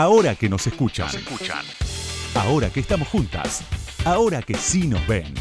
[0.00, 1.08] Ahora que nos escuchan.
[2.36, 3.64] Ahora que estamos juntas.
[4.04, 5.34] Ahora que sí nos ven.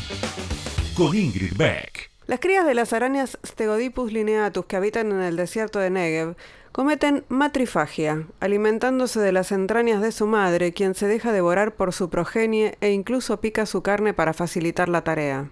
[0.96, 2.10] Con Ingrid Beck.
[2.25, 6.38] Las crías de las arañas Stegodipus lineatus que habitan en el desierto de Negev
[6.72, 12.09] cometen matrifagia, alimentándose de las entrañas de su madre, quien se deja devorar por su
[12.09, 15.51] progenie e incluso pica su carne para facilitar la tarea.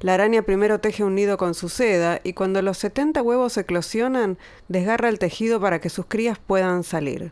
[0.00, 4.36] La araña primero teje un nido con su seda y cuando los 70 huevos eclosionan,
[4.66, 7.30] desgarra el tejido para que sus crías puedan salir.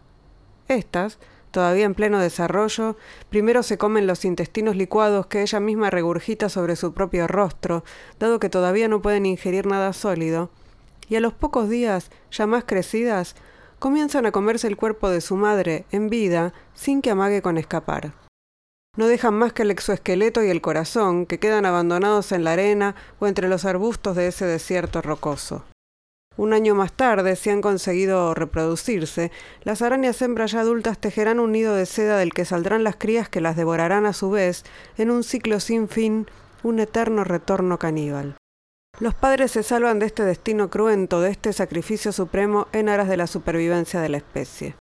[0.70, 1.18] Estas,
[1.50, 2.96] todavía en pleno desarrollo,
[3.28, 7.82] primero se comen los intestinos licuados que ella misma regurgita sobre su propio rostro,
[8.20, 10.48] dado que todavía no pueden ingerir nada sólido,
[11.08, 13.34] y a los pocos días, ya más crecidas,
[13.80, 18.12] comienzan a comerse el cuerpo de su madre, en vida, sin que amague con escapar.
[18.96, 22.94] No dejan más que el exoesqueleto y el corazón, que quedan abandonados en la arena
[23.18, 25.64] o entre los arbustos de ese desierto rocoso.
[26.36, 29.30] Un año más tarde, si han conseguido reproducirse,
[29.62, 33.28] las arañas hembras ya adultas tejerán un nido de seda del que saldrán las crías
[33.28, 34.64] que las devorarán a su vez,
[34.96, 36.26] en un ciclo sin fin,
[36.62, 38.36] un eterno retorno caníbal.
[39.00, 43.16] Los padres se salvan de este destino cruento, de este sacrificio supremo en aras de
[43.16, 44.76] la supervivencia de la especie.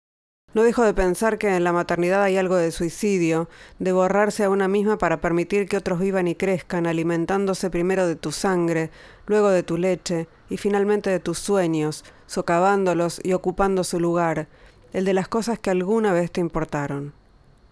[0.56, 4.48] No dejo de pensar que en la maternidad hay algo de suicidio, de borrarse a
[4.48, 8.90] una misma para permitir que otros vivan y crezcan, alimentándose primero de tu sangre,
[9.26, 14.48] luego de tu leche y finalmente de tus sueños, socavándolos y ocupando su lugar,
[14.94, 17.12] el de las cosas que alguna vez te importaron.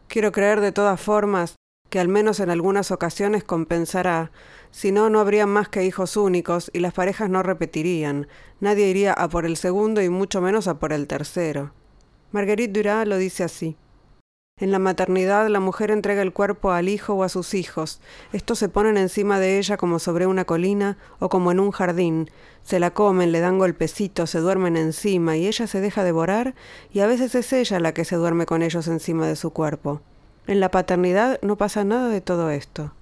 [0.06, 1.54] Quiero creer de todas formas
[1.88, 4.30] que al menos en algunas ocasiones compensará,
[4.72, 8.28] si no, no habría más que hijos únicos y las parejas no repetirían,
[8.60, 11.72] nadie iría a por el segundo y mucho menos a por el tercero.
[12.34, 13.76] Marguerite Duras lo dice así.
[14.58, 18.00] En la maternidad la mujer entrega el cuerpo al hijo o a sus hijos.
[18.32, 22.28] Estos se ponen encima de ella como sobre una colina o como en un jardín.
[22.64, 26.56] Se la comen, le dan golpecitos, se duermen encima y ella se deja devorar
[26.92, 30.00] y a veces es ella la que se duerme con ellos encima de su cuerpo.
[30.48, 32.94] En la paternidad no pasa nada de todo esto.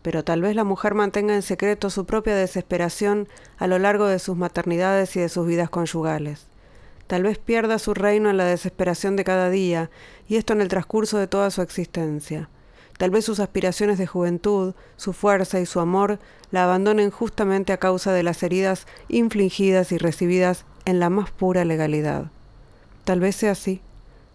[0.00, 3.28] Pero tal vez la mujer mantenga en secreto su propia desesperación
[3.58, 6.49] a lo largo de sus maternidades y de sus vidas conyugales.
[7.10, 9.90] Tal vez pierda su reino en la desesperación de cada día,
[10.28, 12.48] y esto en el transcurso de toda su existencia.
[12.98, 16.20] Tal vez sus aspiraciones de juventud, su fuerza y su amor
[16.52, 21.64] la abandonen justamente a causa de las heridas infligidas y recibidas en la más pura
[21.64, 22.30] legalidad.
[23.02, 23.80] Tal vez sea así.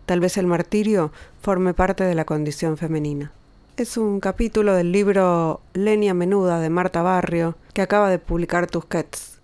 [0.06, 3.32] Tal vez el martirio forme parte de la condición femenina.
[3.78, 9.40] Es un capítulo del libro Lenia Menuda de Marta Barrio que acaba de publicar Tusquets.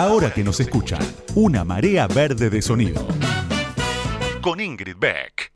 [0.00, 1.00] Ahora que nos escuchan,
[1.34, 3.06] una marea verde de sonido.
[4.40, 5.52] Con Ingrid Beck.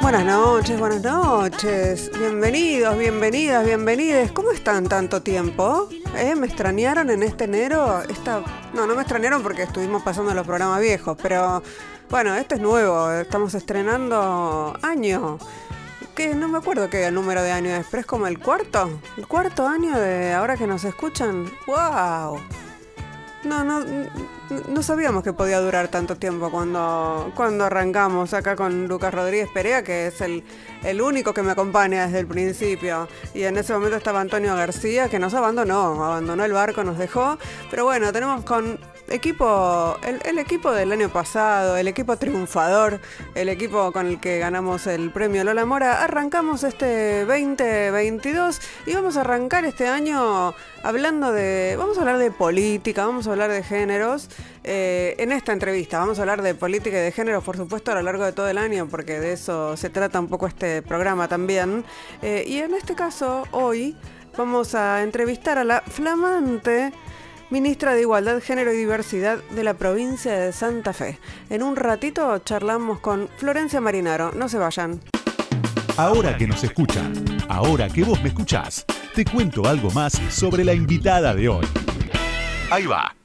[0.00, 2.08] Buenas noches, buenas noches.
[2.16, 4.30] Bienvenidos, bienvenidas, bienvenides.
[4.30, 5.88] ¿Cómo están tanto tiempo?
[6.16, 6.36] ¿Eh?
[6.36, 8.00] ¿Me extrañaron en este enero?
[8.08, 8.44] Esta...
[8.74, 11.64] No, no me extrañaron porque estuvimos pasando los programas viejos, pero
[12.10, 15.38] bueno, este es nuevo, estamos estrenando año.
[16.14, 18.90] Que no me acuerdo qué número de año es, pero es como el cuarto.
[19.16, 21.50] El cuarto año de ahora que nos escuchan.
[21.66, 22.40] ¡Wow!
[23.44, 23.82] No, no,
[24.68, 29.82] no sabíamos que podía durar tanto tiempo cuando, cuando arrancamos acá con Lucas Rodríguez Perea,
[29.82, 30.44] que es el,
[30.82, 33.08] el único que me acompaña desde el principio.
[33.32, 37.38] Y en ese momento estaba Antonio García, que nos abandonó, abandonó el barco, nos dejó.
[37.70, 38.78] Pero bueno, tenemos con
[39.10, 43.00] equipo, el, equipo del año pasado, el equipo triunfador,
[43.34, 49.16] el equipo con el que ganamos el premio Lola Mora, arrancamos este 2022 y vamos
[49.16, 53.62] a arrancar este año hablando de, vamos a hablar de política, vamos a hablar de
[53.62, 54.28] géneros.
[54.62, 57.96] Eh, en esta entrevista vamos a hablar de política y de género, por supuesto, a
[57.96, 61.28] lo largo de todo el año, porque de eso se trata un poco este programa
[61.28, 61.84] también.
[62.22, 63.96] Eh, y en este caso, hoy
[64.36, 66.92] vamos a entrevistar a la flamante
[67.50, 71.18] ministra de Igualdad, Género y Diversidad de la provincia de Santa Fe.
[71.50, 74.32] En un ratito charlamos con Florencia Marinaro.
[74.32, 75.00] No se vayan.
[75.96, 77.12] Ahora que nos escuchan,
[77.48, 81.66] ahora que vos me escuchás, te cuento algo más sobre la invitada de hoy.
[82.70, 83.19] Ahí va.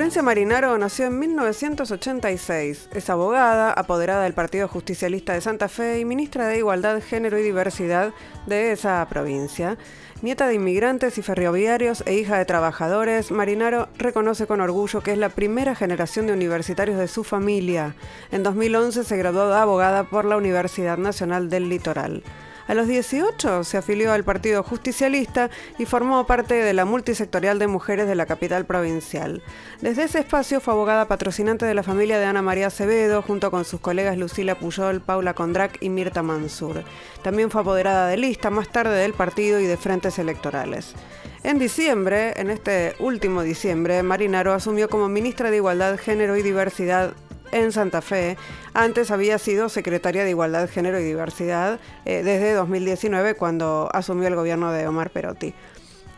[0.00, 2.88] Florencia Marinaro nació en 1986.
[2.94, 7.42] Es abogada, apoderada del Partido Justicialista de Santa Fe y ministra de Igualdad, Género y
[7.42, 8.14] Diversidad
[8.46, 9.76] de esa provincia.
[10.22, 15.18] Nieta de inmigrantes y ferroviarios e hija de trabajadores, Marinaro reconoce con orgullo que es
[15.18, 17.94] la primera generación de universitarios de su familia.
[18.32, 22.22] En 2011 se graduó de abogada por la Universidad Nacional del Litoral.
[22.70, 27.66] A los 18 se afilió al Partido Justicialista y formó parte de la multisectorial de
[27.66, 29.42] mujeres de la capital provincial.
[29.80, 33.64] Desde ese espacio fue abogada patrocinante de la familia de Ana María Acevedo, junto con
[33.64, 36.84] sus colegas Lucila Puyol, Paula Condrac y Mirta Mansur.
[37.24, 40.94] También fue apoderada de lista más tarde del partido y de frentes electorales.
[41.42, 47.14] En diciembre, en este último diciembre, Marinaro asumió como ministra de Igualdad, Género y Diversidad
[47.52, 48.36] en Santa Fe.
[48.74, 54.36] Antes había sido secretaria de Igualdad, Género y Diversidad eh, desde 2019 cuando asumió el
[54.36, 55.54] gobierno de Omar Perotti.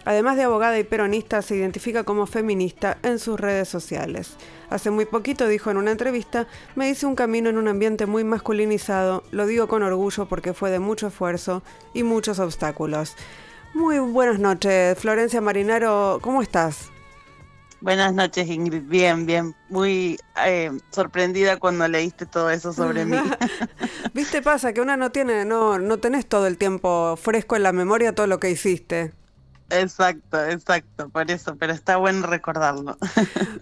[0.04, 4.36] Además de abogada y peronista, se identifica como feminista en sus redes sociales.
[4.68, 8.24] Hace muy poquito dijo en una entrevista, me hice un camino en un ambiente muy
[8.24, 11.62] masculinizado, lo digo con orgullo porque fue de mucho esfuerzo
[11.94, 13.14] y muchos obstáculos.
[13.74, 16.91] Muy buenas noches, Florencia Marinaro, ¿cómo estás?
[17.82, 18.82] Buenas noches, Ingrid.
[18.82, 19.56] Bien, bien.
[19.68, 23.16] Muy eh, sorprendida cuando leíste todo eso sobre mí.
[24.14, 27.72] Viste, pasa que una no tiene, no, no tenés todo el tiempo fresco en la
[27.72, 29.12] memoria todo lo que hiciste.
[29.68, 32.96] Exacto, exacto, por eso, pero está bueno recordarlo.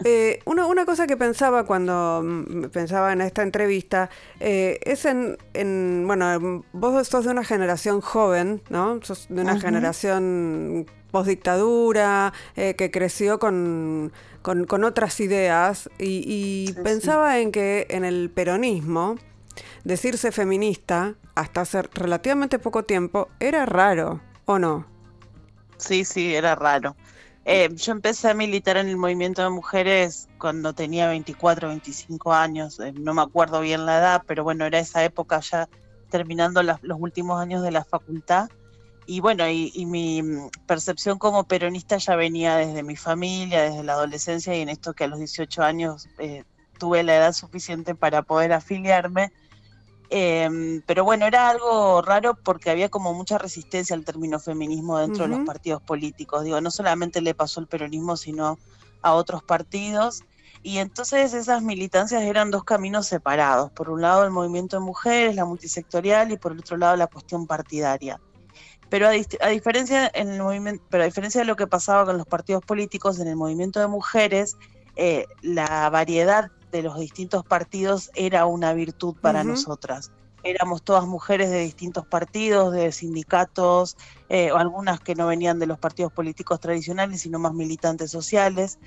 [0.02, 4.08] Eh, una, una, cosa que pensaba cuando mm, pensaba en esta entrevista
[4.40, 8.98] eh, es en, en, bueno, vos sos de una generación joven, ¿no?
[9.02, 14.12] Sos de una generación postdictadura, eh, que creció con,
[14.42, 19.16] con, otras ideas y, pensaba en que en el peronismo
[19.84, 24.86] decirse feminista hasta hace relativamente poco tiempo era raro, ¿o no?
[25.76, 26.96] Sí, sí, era raro.
[27.44, 32.78] Eh, yo empecé a militar en el movimiento de mujeres cuando tenía 24, 25 años,
[32.80, 35.68] eh, no me acuerdo bien la edad, pero bueno, era esa época ya
[36.10, 38.50] terminando los últimos años de la facultad.
[39.10, 40.22] Y bueno, y, mi
[40.66, 45.02] percepción como peronista ya venía desde mi familia, desde la adolescencia y en esto que
[45.02, 46.44] a los 18 años eh,
[46.78, 49.32] tuve la edad suficiente para poder afiliarme.
[50.10, 55.24] Em, pero bueno, era algo raro porque había como mucha resistencia al término feminismo dentro
[55.24, 56.44] de los partidos políticos.
[56.44, 58.60] Digo, no solamente le pasó al peronismo, sino
[59.02, 60.22] a otros partidos.
[60.62, 63.72] Y entonces esas militancias eran dos caminos separados.
[63.72, 67.08] Por un lado el movimiento de mujeres, la multisectorial, y por el otro lado la
[67.08, 68.20] cuestión partidaria.
[68.90, 72.26] Pero a, diferencia en el movimiento, pero a diferencia de lo que pasaba con los
[72.26, 74.56] partidos políticos, en el movimiento de mujeres,
[74.96, 80.10] eh, la variedad de los distintos partidos era una virtud para nosotras.
[80.42, 83.96] Éramos todas mujeres de distintos partidos, de sindicatos,
[84.28, 88.78] eh, o algunas que no venían de los partidos políticos tradicionales, sino más militantes sociales.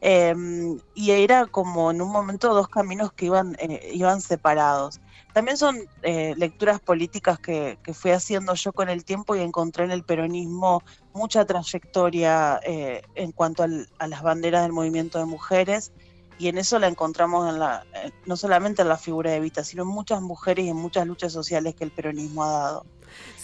[0.00, 5.00] Em, y era como en un momento dos caminos que iban, eh, iban separados.
[5.32, 9.84] También son eh, lecturas políticas que, que, fui haciendo yo con el tiempo y encontré
[9.84, 10.82] en el peronismo
[11.12, 15.92] mucha trayectoria en cuanto a las banderas del movimiento de mujeres
[16.38, 19.64] y en eso la encontramos en la, eh, no solamente en la figura de Evita,
[19.64, 22.86] sino en muchas mujeres y en muchas luchas sociales que el peronismo ha dado.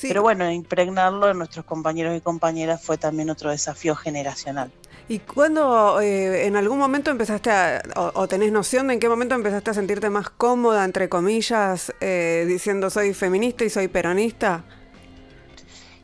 [0.00, 4.70] Pero bueno, impregnarlo en nuestros compañeros y compañeras fue también otro desafío generacional.
[5.06, 7.82] ¿Y cuándo eh, en algún momento empezaste a,
[8.14, 12.46] o, tenés noción de en qué momento empezaste a sentirte más cómoda, entre comillas, eh,
[12.48, 14.64] diciendo soy feminista y soy peronista?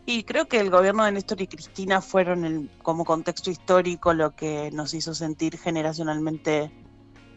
[0.05, 4.35] Y creo que el gobierno de Néstor y Cristina fueron el, como contexto histórico lo
[4.35, 6.71] que nos hizo sentir generacionalmente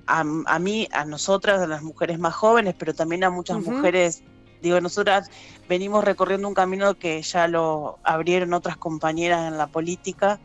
[0.06, 0.24] a,
[0.60, 4.24] mí, a nosotras, a las mujeres más jóvenes, pero también a muchas mujeres.
[4.62, 5.30] Digo, nosotras
[5.70, 10.40] venimos recorriendo un camino que ya lo abrieron otras compañeras en la política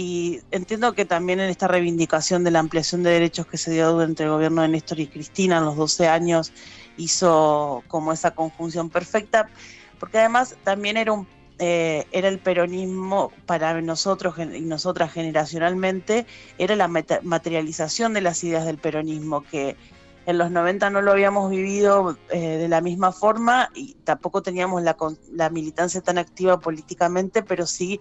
[0.00, 3.92] y entiendo que también en esta reivindicación de la ampliación de derechos que se dio
[3.92, 6.54] durante el gobierno de Néstor y Cristina en los 12 años
[6.96, 9.50] hizo como esa conjunción perfecta,
[9.98, 11.26] porque además también era un
[11.58, 16.24] eh, era el peronismo para nosotros y nosotras generacionalmente,
[16.56, 19.76] era la materialización de las ideas del peronismo, que
[20.24, 24.82] en los 90 no lo habíamos vivido eh, de la misma forma y tampoco teníamos
[24.82, 28.00] la, militancia tan activa políticamente, pero sí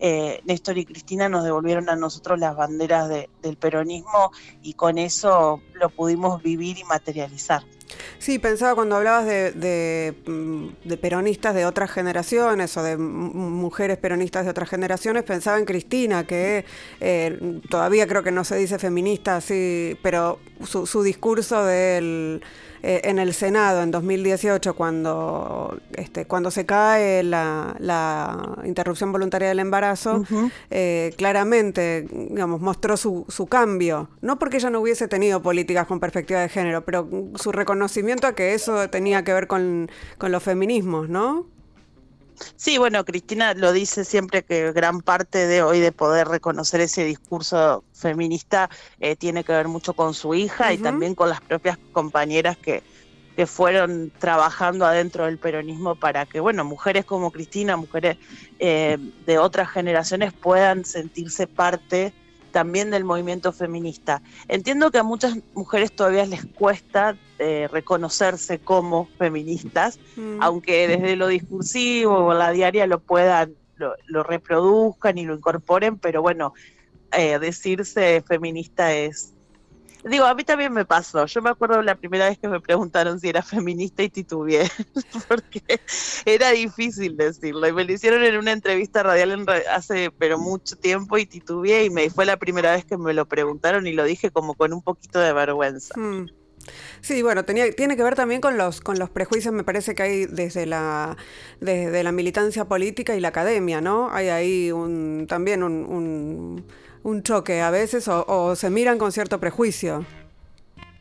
[0.00, 5.60] eh, Néstor y Cristina nos devolvieron a nosotros las banderas del peronismo y con eso
[5.74, 7.62] lo pudimos vivir y materializar.
[8.18, 14.50] Sí, pensaba cuando hablabas de, mm, peronistas de otras generaciones o de mujeres peronistas de
[14.50, 16.64] otras generaciones, pensaba en Cristina, que
[17.00, 22.42] eh, todavía creo que no se dice feminista así, pero su discurso del
[22.82, 27.76] eh, en el Senado en 2018 cuando, este, cuando se cae la,
[28.64, 30.24] interrupción voluntaria del embarazo,
[30.70, 36.00] eh, claramente digamos, mostró su, su cambio, no porque ella no hubiese tenido políticas con
[36.00, 40.42] perspectiva de género, pero su reconocimiento a que eso tenía que ver con, con los
[40.42, 41.46] feminismos, ¿no?
[42.56, 47.04] Sí, bueno, Cristina lo dice siempre que gran parte de hoy de poder reconocer ese
[47.04, 51.78] discurso feminista eh, tiene que ver mucho con su hija y también con las propias
[51.92, 52.82] compañeras que,
[53.36, 58.16] que fueron trabajando adentro del peronismo para que, bueno, mujeres como Cristina, mujeres
[58.58, 62.12] eh, de otras generaciones puedan sentirse parte
[62.50, 64.22] también del movimiento feminista.
[64.48, 70.42] Entiendo que a muchas mujeres todavía les cuesta eh, reconocerse como feministas, mm.
[70.42, 76.22] aunque desde lo discursivo o la diaria lo puedan, lo, reproduzcan y lo incorporen, pero
[76.22, 76.52] bueno,
[77.12, 79.32] eh, decirse feminista es
[80.04, 81.26] Digo, a mí también me pasó.
[81.26, 84.68] Yo me acuerdo la primera vez que me preguntaron si era feminista y titubeé,
[85.28, 85.62] porque
[86.24, 87.68] era difícil decirlo.
[87.68, 91.90] Y me lo hicieron en una entrevista radial hace pero mucho tiempo y titubeé y
[91.90, 94.82] me fue la primera vez que me lo preguntaron y lo dije como con un
[94.82, 95.94] poquito de vergüenza.
[95.98, 96.26] Hmm.
[97.00, 100.02] Sí, bueno, tenía, tiene que ver también con los, con los prejuicios, me parece que
[100.02, 101.16] hay desde la,
[101.58, 104.10] desde la militancia política y la academia, ¿no?
[104.12, 106.64] Hay ahí un, también un un
[107.22, 110.04] choque a veces o, se miran con cierto prejuicio.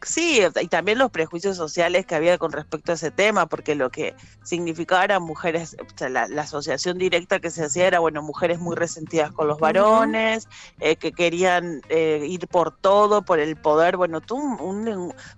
[0.01, 3.89] Sí, y también los prejuicios sociales que había con respecto a ese tema, porque lo
[3.89, 9.31] que significaba eran mujeres, la, asociación directa que se hacía era, bueno, mujeres muy resentidas
[9.33, 10.47] con los varones,
[10.79, 14.37] eh, que querían eh, ir por todo, por el poder, bueno, tú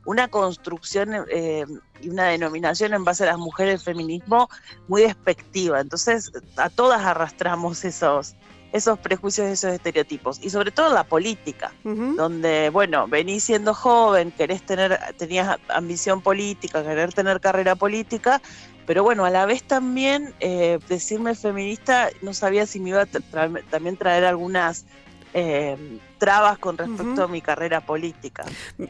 [0.06, 1.65] una construcción eh,
[2.00, 4.48] y una denominación en base a las mujeres del feminismo
[4.88, 8.36] muy despectiva, entonces a todas arrastramos esos,
[8.71, 10.39] esos prejuicios, esos estereotipos.
[10.41, 16.83] Y sobre todo la política, donde, bueno, venís siendo joven, querés tener, tenías ambición política,
[16.83, 18.41] querer tener carrera política,
[18.85, 23.05] pero bueno, a la vez también eh, decirme feminista, no sabía si me iba a
[23.05, 24.85] también traer algunas
[25.33, 28.43] eh, trabas con respecto a mi carrera política.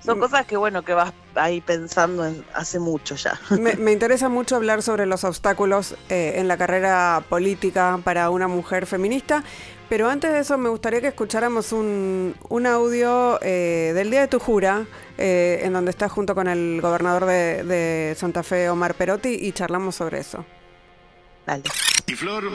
[0.03, 3.39] Son cosas que, bueno, que vas ahí pensando hace mucho ya.
[3.59, 8.85] Me, interesa mucho hablar sobre los obstáculos eh, en la carrera política para una mujer
[8.85, 9.43] feminista,
[9.87, 14.39] pero antes de eso me gustaría que escucháramos un, audio eh, del Día de tu
[14.39, 14.85] Jura,
[15.17, 19.95] en donde estás junto con el gobernador de, de Santa Fe, Omar Perotti, y charlamos
[19.95, 20.43] sobre eso.
[22.07, 22.49] Y Flor,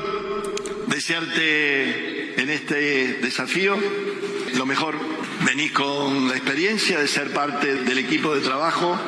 [0.87, 3.76] desearte en este desafío
[4.55, 4.97] lo mejor.
[5.45, 8.99] Venís con la experiencia de ser parte del equipo de trabajo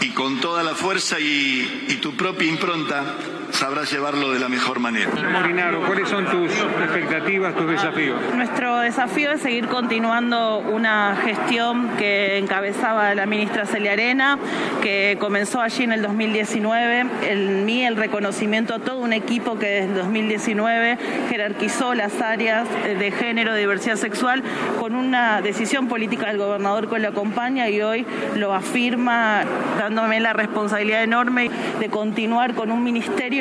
[0.00, 3.16] y con toda la fuerza y tu propia impronta
[3.50, 5.10] sabrás llevarlo de la mejor manera.
[5.32, 8.20] Morinaro, ¿cuáles son tus expectativas, tus desafíos?
[8.34, 14.38] Nuestro desafío es seguir continuando una gestión que encabezaba la ministra Celia Arena,
[14.82, 17.06] que comenzó allí en el 2019.
[17.22, 20.98] En mí el reconocimiento a todo un equipo que desde el 2019
[21.30, 24.42] jerarquizó las áreas de género, diversidad sexual,
[24.78, 29.42] con una decisión política del gobernador que lo acompaña y hoy lo afirma
[29.78, 33.33] dándome la responsabilidad enorme de continuar con un ministerio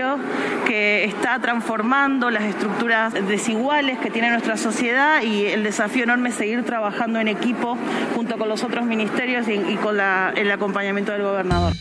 [0.66, 6.36] que está transformando las estructuras desiguales que tiene nuestra sociedad y el desafío enorme es
[6.36, 7.78] seguir trabajando en equipo
[8.16, 11.74] junto con los otros ministerios y, con el acompañamiento del gobernador.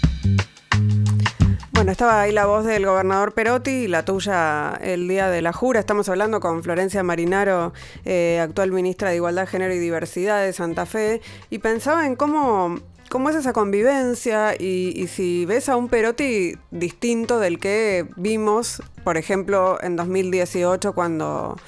[1.73, 5.54] Bueno, estaba ahí la voz del gobernador Perotti y la tuya el día de la
[5.54, 5.81] jura.
[5.81, 7.73] Estamos hablando con Florencia Marinaro,
[8.04, 12.78] eh, actual ministra de Igualdad, Género y Diversidad de Santa Fe, y pensaba en cómo
[13.12, 14.54] ¿Cómo es esa convivencia?
[14.59, 21.59] Y, si ves a un Perotti distinto del que vimos, por ejemplo, en 2018 cuando,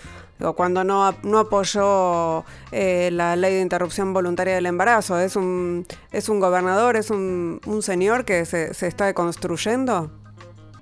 [0.56, 5.20] cuando no, no apoyó eh, la ley de interrupción voluntaria del embarazo.
[5.20, 10.23] ¿Es un, es un gobernador, es un, un señor que se, se está construyendo?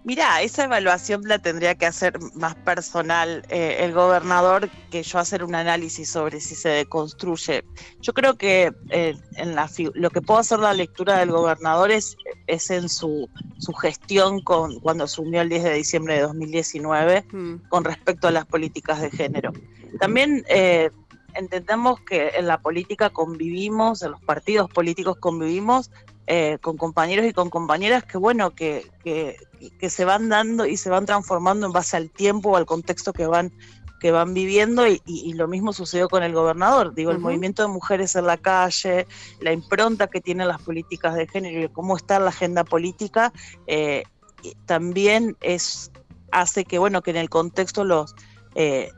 [0.04, 5.44] Mira, esa evaluación la tendría que hacer más personal eh, el gobernador que yo hacer
[5.44, 7.64] un análisis sobre si se deconstruye.
[8.00, 12.16] Yo creo que eh, en la, lo que puedo hacer la lectura del gobernador es,
[12.48, 13.28] es en su,
[13.58, 17.54] su gestión con, cuando asumió el 10 de diciembre de 2019 mm.
[17.68, 19.52] con respecto a las políticas de género.
[20.00, 20.90] También eh,
[21.34, 25.90] entendemos que en la política convivimos, en los partidos políticos convivimos
[26.26, 30.90] eh, con compañeros y con compañeras que, bueno, que, que, se van dando y se
[30.90, 33.52] van transformando en base al tiempo o al contexto que van
[34.02, 36.92] que van viviendo y, lo mismo sucedió con el gobernador.
[36.92, 39.06] Digo, el movimiento de mujeres en la calle,
[39.40, 43.32] la impronta que tienen las políticas de género y cómo está la agenda política,
[43.68, 44.02] eh,
[44.66, 45.92] también es
[46.32, 48.16] hace que, bueno, que en el contexto los,
[48.54, 48.92] eh,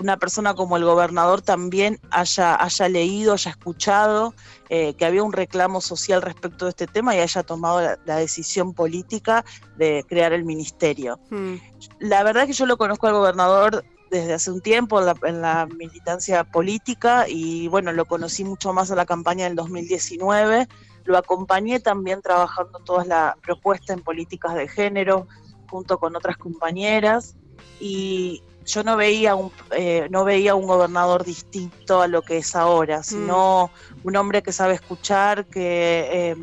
[0.00, 4.34] una persona como el gobernador también haya, haya leído, haya escuchado
[4.70, 8.72] eh, que había un reclamo social respecto de este tema y haya tomado la, decisión
[8.72, 9.44] política
[9.76, 11.20] de crear el ministerio.
[11.30, 11.56] Hmm.
[11.98, 15.66] La verdad es que yo lo conozco al gobernador desde hace un tiempo en la,
[15.66, 20.68] militancia política y bueno, lo conocí mucho más a la campaña del 2019,
[21.04, 25.28] lo acompañé también trabajando toda la propuesta en políticas de género
[25.68, 27.36] junto con otras compañeras
[27.78, 32.54] y yo no veía un eh, no veía un gobernador distinto a lo que es
[32.54, 33.04] ahora, mm.
[33.04, 33.70] sino
[34.04, 36.36] un hombre que sabe escuchar, que, eh,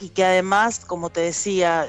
[0.00, 1.88] y que además, como te decía,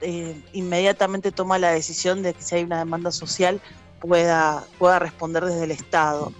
[0.00, 3.60] eh, inmediatamente toma la decisión de que si hay una demanda social
[4.00, 6.32] pueda, pueda responder desde el Estado.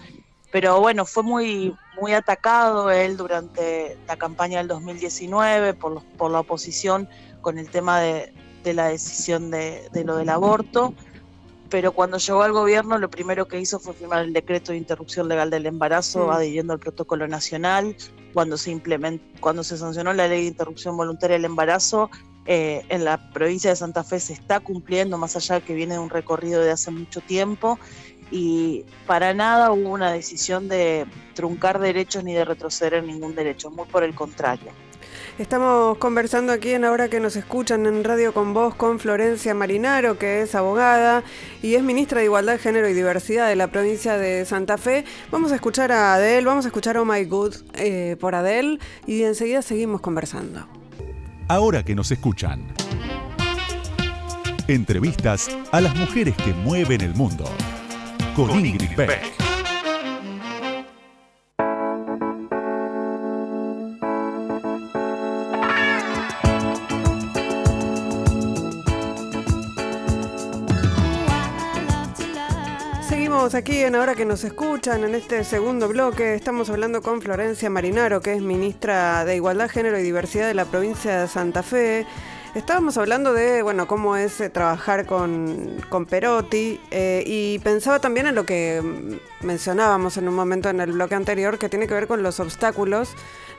[0.52, 6.40] Pero bueno, fue muy, muy atacado él durante la campaña del 2019 por, por la
[6.40, 7.08] oposición
[7.40, 8.32] con el tema de,
[8.64, 10.94] la decisión de, lo del aborto.
[11.71, 15.28] Pero cuando llegó al gobierno, lo primero que hizo fue firmar el decreto de interrupción
[15.28, 16.30] legal del embarazo, mm.
[16.30, 17.97] adhiriendo al protocolo nacional.
[18.33, 22.11] Cuando se, implementó, cuando se sancionó la ley de interrupción voluntaria del embarazo,
[22.47, 25.94] eh, en la provincia de Santa Fe se está cumpliendo, más allá de que viene
[25.94, 27.78] de un recorrido de hace mucho tiempo,
[28.30, 33.71] y para nada hubo una decisión de truncar derechos ni de retroceder en ningún derecho,
[33.71, 34.73] muy por el contrario.
[35.38, 40.16] Estamos conversando aquí en Ahora que nos escuchan en Radio con Voz con Florencia Marinaro,
[40.18, 41.24] que es abogada
[41.62, 45.04] y es ministra de Igualdad, Género y Diversidad de la provincia de Santa Fe.
[45.32, 49.24] Vamos a escuchar a Adele, vamos a escuchar Oh My Good eh, por Adele y
[49.24, 50.68] enseguida seguimos conversando
[51.48, 52.66] ahora que nos escuchan.
[54.68, 57.44] Entrevistas a las mujeres que mueven el mundo.
[58.34, 59.43] Con, Ingrid Beck.
[73.54, 78.20] Aquí en Ahora que nos escuchan, en este segundo bloque estamos hablando con Florencia Marinaro,
[78.20, 82.04] que es ministra de Igualdad, Género y Diversidad de la provincia de Santa Fe.
[82.56, 88.26] Estábamos hablando de, bueno, cómo es eh, trabajar con, con Perotti eh, y pensaba también
[88.26, 88.82] en lo que
[89.40, 93.14] mencionábamos en un momento en el bloque anterior, que tiene que ver con los obstáculos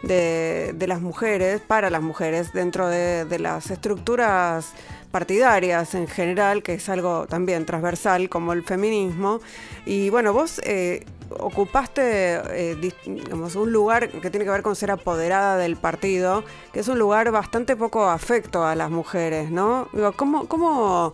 [0.06, 4.74] de, las mujeres, para las mujeres, dentro de, las estructuras
[5.12, 9.40] partidarias en general, que es algo también transversal como el feminismo.
[9.86, 11.06] Y bueno, vos eh,
[11.40, 16.44] ocupaste eh, un lugar que tiene que ver con ser apoderada del partido,
[16.74, 19.88] que es un lugar bastante poco afecto a las mujeres, ¿no?
[20.16, 21.14] ¿cómo, cómo,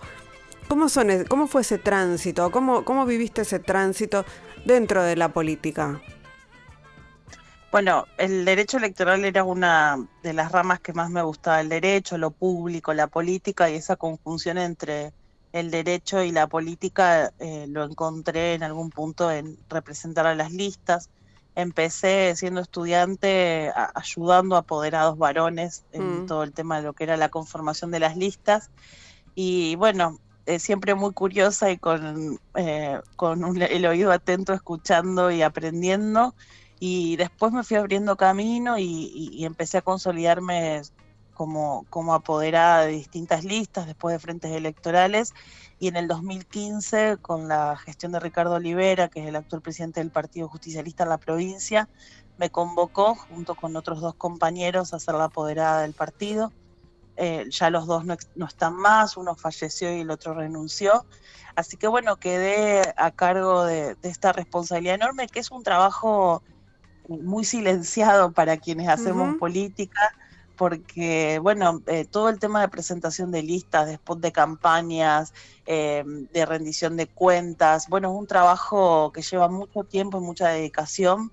[0.67, 2.51] cómo, son, e, ¿Cómo fue ese tránsito?
[2.51, 4.25] ¿Cómo, ¿Cómo viviste ese tránsito
[4.65, 6.01] dentro de la política?
[7.71, 12.17] Bueno, el derecho electoral era una de las ramas que más me gustaba, el derecho,
[12.17, 15.13] lo público, la política y esa conjunción entre
[15.53, 20.51] el derecho y la política eh, lo encontré en algún punto en representar a las
[20.51, 21.09] listas.
[21.55, 26.25] Empecé siendo estudiante ayudando a apoderados varones en mm.
[26.25, 28.69] todo el tema de lo que era la conformación de las listas
[29.33, 35.41] y bueno, eh, siempre muy curiosa y con, eh, con el oído atento escuchando y
[35.41, 36.35] aprendiendo
[36.83, 40.81] y después me fui abriendo camino y, empecé a consolidarme
[41.35, 45.35] como, como apoderada de distintas listas después de frentes electorales
[45.77, 49.99] y en el 2015 con la gestión de Ricardo Olivera, que es el actual presidente
[49.99, 51.87] del Partido Justicialista en la provincia,
[52.39, 56.51] me convocó junto con otros dos compañeros a ser la apoderada del partido.
[57.15, 58.15] Eh, ya los dos no,
[58.47, 61.05] están más, uno falleció y el otro renunció.
[61.55, 66.41] Así que bueno, quedé a cargo de esta responsabilidad enorme, que es un trabajo
[67.19, 70.13] muy silenciado para quienes hacemos política,
[70.55, 75.33] porque, bueno, eh, todo el tema de presentación de listas, de spot de campañas,
[75.65, 80.49] eh, de rendición de cuentas, bueno, es un trabajo que lleva mucho tiempo y mucha
[80.49, 81.31] dedicación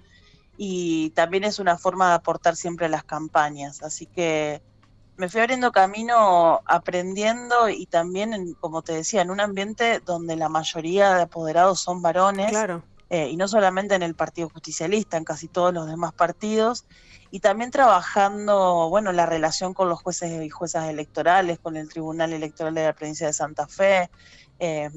[0.56, 3.82] y también es una forma de aportar siempre a las campañas.
[3.82, 4.60] Así que
[5.18, 10.48] me fui abriendo camino aprendiendo y también, como te decía, en un ambiente donde la
[10.48, 12.50] mayoría de apoderados son varones.
[12.50, 12.82] Claro.
[13.10, 16.84] Eh, y no solamente en el Partido Justicialista, en casi todos los demás partidos,
[17.30, 22.32] y también trabajando, bueno, la relación con los jueces y juezas electorales, con el Tribunal
[22.32, 24.10] Electoral de la provincia de Santa Fe,
[24.58, 24.90] eh,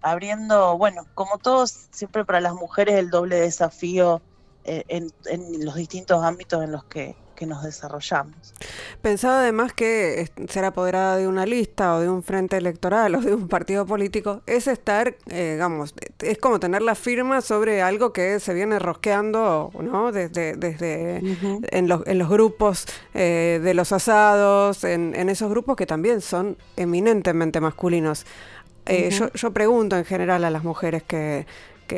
[0.00, 4.22] abriendo, bueno, como todos, siempre para las mujeres el doble desafío
[4.64, 8.52] eh, en los distintos ámbitos en los que que nos desarrollamos.
[9.00, 13.34] Pensaba además que ser apoderada de una lista o de un frente electoral o de
[13.34, 18.38] un partido político es estar, eh, digamos, es como tener la firma sobre algo que
[18.40, 20.12] se viene rosqueando, ¿no?
[20.12, 21.22] Desde, desde
[21.70, 26.20] en, los, en los grupos eh, de los asados, en, en esos grupos que también
[26.20, 28.26] son eminentemente masculinos.
[28.84, 31.46] Eh, yo, yo, pregunto en general a las mujeres que,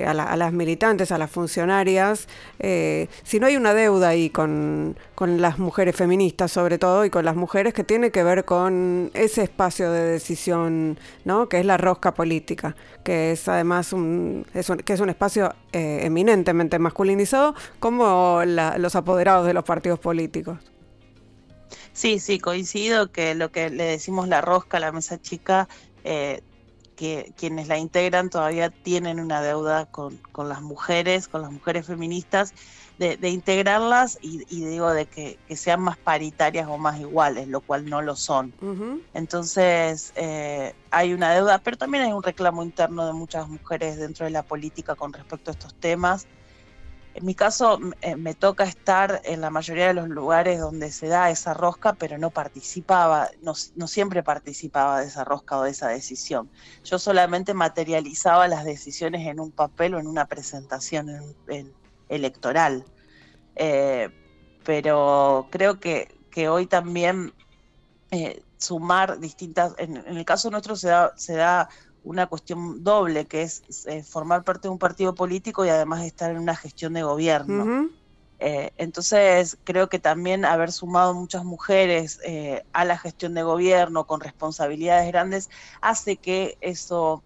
[0.07, 2.29] a, las militantes, a las funcionarias,
[2.59, 7.25] eh, si no hay una deuda ahí con, las mujeres feministas sobre todo y con
[7.25, 11.49] las mujeres que tiene que ver con ese espacio de decisión, ¿no?
[11.49, 12.75] que es la rosca política,
[13.05, 14.45] que es además un,
[14.85, 20.59] que es un espacio eh, eminentemente masculinizado como los apoderados de los partidos políticos.
[21.93, 25.69] Sí, sí, coincido que lo que le decimos la rosca, la mesa chica,
[26.05, 26.43] eh,
[26.97, 31.87] que quienes la integran todavía tienen una deuda con, con las mujeres, con las mujeres
[31.87, 32.55] feministas,
[32.99, 38.03] de, integrarlas y, digo de que, sean más paritarias o más iguales, lo cual no
[38.03, 38.53] lo son.
[39.15, 44.25] Entonces eh, hay una deuda, pero también hay un reclamo interno de muchas mujeres dentro
[44.25, 46.27] de la política con respecto a estos temas.
[47.15, 51.09] En mi caso eh, me toca estar en la mayoría de los lugares donde se
[51.09, 53.55] da esa rosca, pero no participaba, no,
[53.87, 56.51] siempre participaba de esa rosca o de esa decisión.
[56.85, 61.11] Yo solamente materializaba las decisiones en un papel o en una presentación
[62.09, 62.85] electoral.
[63.57, 64.09] Eh,
[64.65, 66.09] pero creo que,
[66.49, 67.35] hoy también
[68.11, 70.89] eh, sumar distintas, en, el caso nuestro se
[71.35, 71.69] da
[72.05, 76.31] una cuestión doble, que es eh, formar parte de un partido político y además estar
[76.31, 77.91] en una gestión de gobierno.
[78.45, 84.05] Eh, entonces, creo que también haber sumado muchas mujeres eh, a la gestión de gobierno
[84.05, 85.49] con responsabilidades grandes
[85.81, 87.23] hace que eso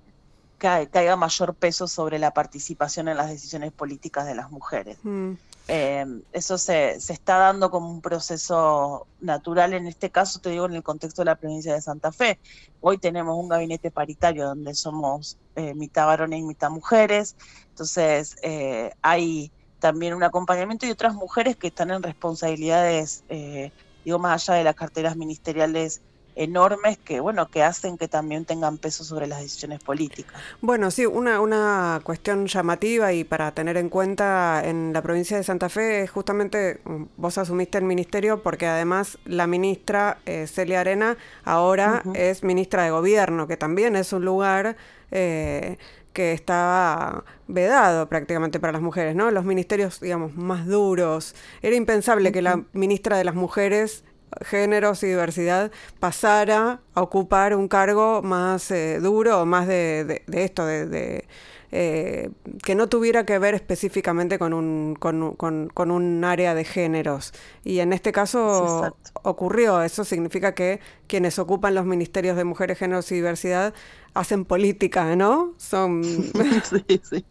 [0.59, 4.99] caiga mayor peso sobre la participación en las decisiones políticas de las mujeres.
[5.03, 5.33] Mm.
[5.69, 10.67] Eh, eso se, se, está dando como un proceso natural, en este caso te digo
[10.67, 12.39] en el contexto de la provincia de Santa Fe.
[12.81, 17.35] Hoy tenemos un gabinete paritario donde somos eh, mitad varones y mitad mujeres,
[17.71, 19.51] entonces eh, hay
[19.81, 23.25] también un acompañamiento y otras mujeres que están en responsabilidades,
[24.05, 26.01] digo, más allá de las carteras ministeriales
[26.37, 30.41] enormes que, bueno, que hacen que también tengan peso sobre las decisiones políticas.
[30.61, 35.43] Bueno, sí, una, una cuestión llamativa y para tener en cuenta en la provincia de
[35.43, 40.81] Santa Fe es justamente, mm, vos asumiste el ministerio porque además la ministra eh, Celia
[40.81, 44.77] Arena ahora es ministra de Gobierno, que también es un lugar...
[45.11, 45.79] Eh,
[46.13, 49.31] que estaba vedado prácticamente para las mujeres, ¿no?
[49.31, 51.35] Los ministerios, digamos, más duros.
[51.61, 54.03] Era impensable que la ministra de las mujeres
[54.43, 60.67] géneros y diversidad pasara a ocupar un cargo más eh, duro o más de, esto,
[60.67, 61.27] de,
[61.73, 62.31] eh,
[62.63, 67.33] que no tuviera que ver específicamente con un, con, con, un área de géneros.
[67.65, 69.83] Y en este caso ocurrió.
[69.83, 73.75] Eso significa que quienes ocupan los ministerios de mujeres, géneros y diversidad
[74.15, 75.55] hacen política, ¿no?
[75.59, 76.03] Son...
[76.65, 77.25] sí, sí.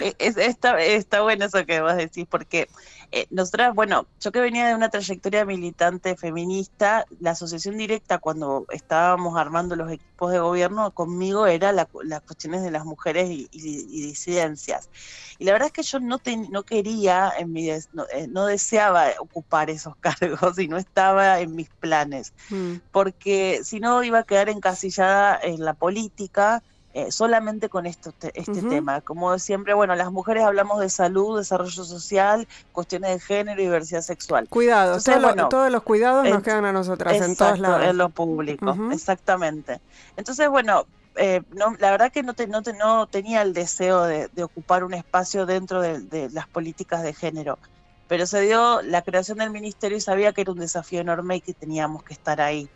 [0.00, 2.68] E, está, está bueno eso que vas a decir, porque
[3.12, 8.66] eh, nosotras, bueno, yo que venía de una trayectoria militante feminista, la asociación directa cuando
[8.70, 11.88] estábamos armando los equipos de gobierno conmigo era las
[12.22, 14.90] cuestiones de las mujeres y, disidencias.
[15.38, 16.20] Y la verdad es que yo no,
[16.50, 17.80] no quería, en mi eh,
[18.28, 22.74] no, deseaba ocupar esos cargos y no estaba en mis planes, mm.
[22.92, 26.62] porque si no iba a quedar encasillada en la política
[26.92, 29.00] eh, solamente con esto, este tema.
[29.00, 34.02] Como siempre, bueno, las mujeres hablamos de salud, desarrollo social, cuestiones de género y diversidad
[34.02, 34.48] sexual.
[34.48, 34.98] Cuidado,
[35.48, 37.84] todos los cuidados nos quedan a nosotras en todos lados.
[37.84, 39.80] En lo público, exactamente.
[40.16, 40.84] Entonces, bueno,
[41.16, 45.46] eh, no, la verdad que no, no, no tenía el deseo de, ocupar un espacio
[45.46, 47.58] dentro de, las políticas de género,
[48.08, 51.40] pero se dio la creación del ministerio y sabía que era un desafío enorme y
[51.40, 52.68] que teníamos que estar ahí.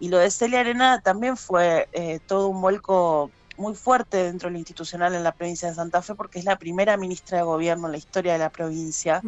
[0.00, 4.54] Y lo de Celia Arena también fue eh, todo un vuelco muy fuerte dentro de
[4.54, 7.86] lo institucional en la provincia de Santa Fe porque es la primera ministra de gobierno
[7.86, 9.22] en la historia de la provincia.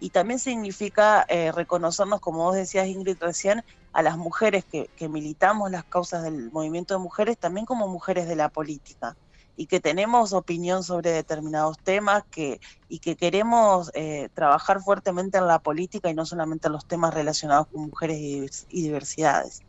[0.00, 3.62] Y también significa eh, reconocernos, como vos decías Ingrid recién,
[3.92, 8.36] a las mujeres que, militamos las causas del movimiento de mujeres también como mujeres de
[8.36, 9.16] la política.
[9.58, 12.60] Y que tenemos opinión sobre determinados temas que,
[12.90, 17.14] y que queremos eh, trabajar fuertemente en la política y no solamente en los temas
[17.14, 19.62] relacionados con mujeres y diversidades.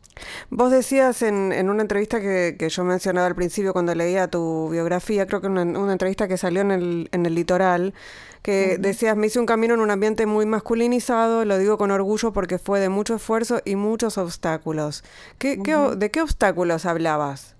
[0.50, 4.68] Vos decías en, en una entrevista que, que, yo mencionaba al principio cuando leía tu
[4.70, 7.94] biografía, creo que una, una entrevista que salió en el, en el litoral,
[8.42, 12.32] que decías, me hice un camino en un ambiente muy masculinizado, lo digo con orgullo
[12.32, 15.04] porque fue de mucho esfuerzo y muchos obstáculos.
[15.38, 17.54] ¿Qué, qué, ¿De qué obstáculos hablabas?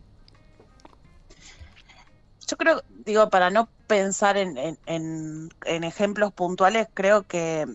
[2.47, 7.67] Yo creo, digo, para no pensar en, en, en, ejemplos puntuales, creo que,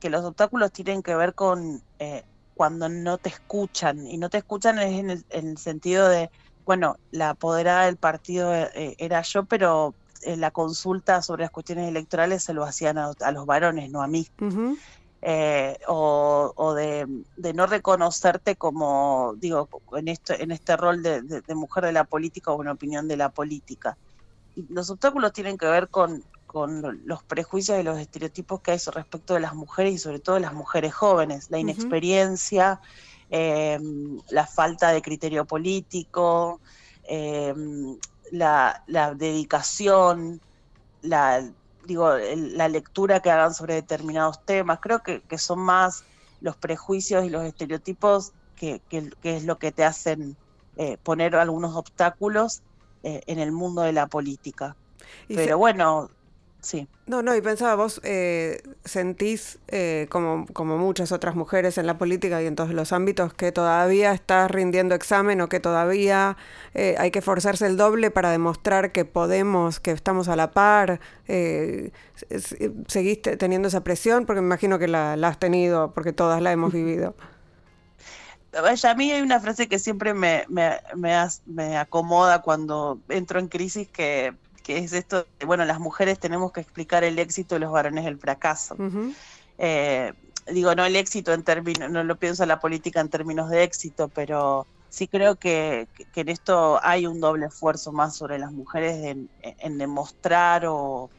[0.00, 1.82] que, los obstáculos tienen que ver con...
[2.00, 2.24] Eh,
[2.56, 6.30] cuando no te escuchan, y no te escuchan es en el, sentido de,
[6.64, 11.86] bueno, la apoderada del partido eh, era yo, pero en la consulta sobre las cuestiones
[11.86, 14.26] electorales se lo hacían a, los varones, no a mí.
[15.20, 17.06] Eh, o, de,
[17.54, 22.52] no reconocerte como, digo, en, esto, en este rol de, de, mujer de la política
[22.52, 23.98] o una opinión de la política.
[24.54, 26.24] Y los obstáculos tienen que ver con,
[26.56, 30.36] con los prejuicios y los estereotipos que hay respecto de las mujeres y sobre todo
[30.36, 32.80] de las mujeres jóvenes, la inexperiencia,
[33.28, 36.62] em, la falta de criterio político,
[37.04, 37.98] em,
[38.30, 38.82] la,
[39.18, 40.40] dedicación,
[41.02, 41.46] la,
[41.84, 44.78] digo, la lectura que hagan sobre determinados temas.
[44.80, 46.04] Creo que, son más
[46.40, 48.80] los prejuicios y los estereotipos que,
[49.22, 50.38] es lo que te hacen
[50.78, 52.62] eh, poner algunos obstáculos
[53.02, 54.74] eh, en el mundo de la política.
[55.28, 56.08] Pero bueno,
[56.60, 56.88] sí.
[57.06, 61.98] No, no, y pensaba, vos eh, sentís, eh, como, como muchas otras mujeres en la
[61.98, 66.36] política y en todos los ámbitos, que todavía estás rindiendo examen o que todavía
[66.74, 70.98] eh, hay que forzarse el doble para demostrar que podemos, que estamos a la par.
[72.88, 74.26] ¿Seguís teniendo esa presión?
[74.26, 77.14] Porque me imagino que la, la has tenido, porque todas la hemos vivido.
[78.52, 80.80] a mí hay una frase que siempre me, me,
[81.46, 84.34] me, acomoda cuando entro en crisis que
[84.66, 88.04] que es esto, de, bueno, las mujeres tenemos que explicar el éxito y los varones
[88.04, 88.76] el fracaso.
[89.58, 90.12] Eh,
[90.48, 93.62] digo, no el éxito en términos, no lo pienso en la política en términos de
[93.62, 99.16] éxito, pero sí creo que, en esto hay un doble esfuerzo más sobre las mujeres
[99.60, 101.10] en, demostrar o,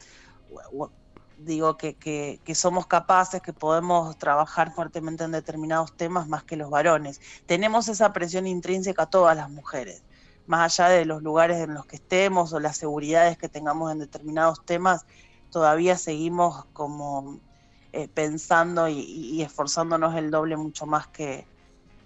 [1.38, 6.68] digo que, que, somos capaces, que podemos trabajar fuertemente en determinados temas más que los
[6.68, 7.22] varones.
[7.46, 10.02] Tenemos esa presión intrínseca a todas las mujeres
[10.48, 13.98] más allá de los lugares en los que estemos o las seguridades que tengamos en
[13.98, 15.04] determinados temas,
[15.50, 17.38] todavía seguimos como
[17.92, 21.46] eh, pensando y, esforzándonos el doble mucho más que,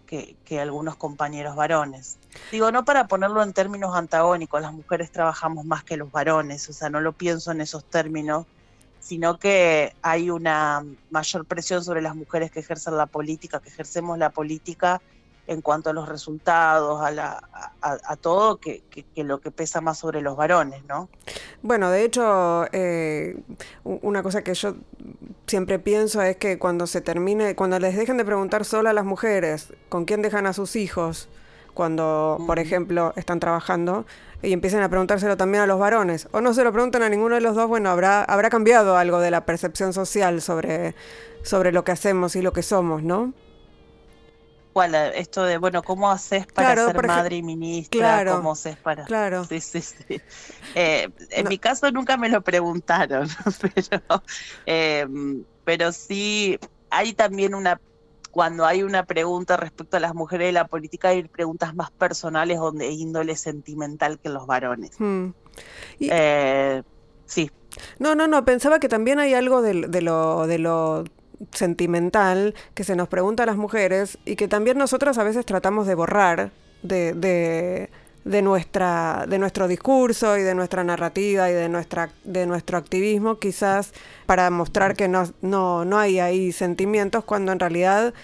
[0.07, 2.19] que, algunos compañeros varones.
[2.51, 6.73] Digo, no para ponerlo en términos antagónicos, las mujeres trabajamos más que los varones, o
[6.73, 8.45] sea, no lo pienso en esos términos,
[9.01, 14.19] sino que hay una mayor presión sobre las mujeres que ejercen la política, que ejercemos
[14.19, 15.01] la política
[15.47, 17.43] en cuanto a los resultados, a, la,
[17.81, 18.83] a, todo, que,
[19.17, 21.09] lo que pesa más sobre los varones, ¿no?
[21.63, 23.37] Bueno, de hecho, eh,
[23.85, 24.77] una cosa que yo
[25.47, 29.05] siempre pienso es que cuando se termine, cuando les dejen de preguntar solo a las
[29.05, 31.29] mujeres con quién dejan a sus hijos,
[31.75, 34.07] cuando, por ejemplo, están trabajando,
[34.43, 37.35] y empiecen a preguntárselo también a los varones, o no se lo preguntan a ninguno
[37.35, 40.95] de los dos, bueno, habrá, habrá cambiado algo de la percepción social sobre,
[41.43, 43.33] sobre lo que hacemos y lo que somos, ¿no?
[44.73, 44.95] ¿Cuál?
[44.95, 47.99] Esto de, bueno, ¿cómo haces para ser madre y ministra?
[47.99, 49.05] Claro, ¿Cómo haces para...?
[49.05, 49.45] Claro.
[49.45, 50.21] Sí, sí, sí.
[50.75, 53.29] Eh, en mi caso nunca me lo preguntaron,
[53.75, 54.23] pero,
[54.67, 55.07] eh,
[55.65, 56.59] pero sí
[56.91, 57.81] hay también una...
[58.31, 62.59] Cuando hay una pregunta respecto a las mujeres de la política, hay preguntas más personales
[62.59, 64.93] donde índole sentimental que los varones.
[64.99, 65.33] Hmm.
[66.01, 66.83] Eh,
[67.27, 67.51] sí.
[67.99, 70.47] No, no, no, pensaba que también hay algo de, de lo...
[70.47, 71.05] De lo
[71.51, 75.87] sentimental que se nos pregunta a las mujeres y que también nosotras a veces tratamos
[75.87, 76.51] de borrar
[76.83, 77.89] de,
[78.25, 83.39] de, nuestra, de nuestro discurso y de nuestra narrativa y de, nuestra, de nuestro activismo,
[83.39, 83.93] quizás
[84.27, 88.15] para mostrar que no, no, no hay ahí sentimientos, cuando en realidad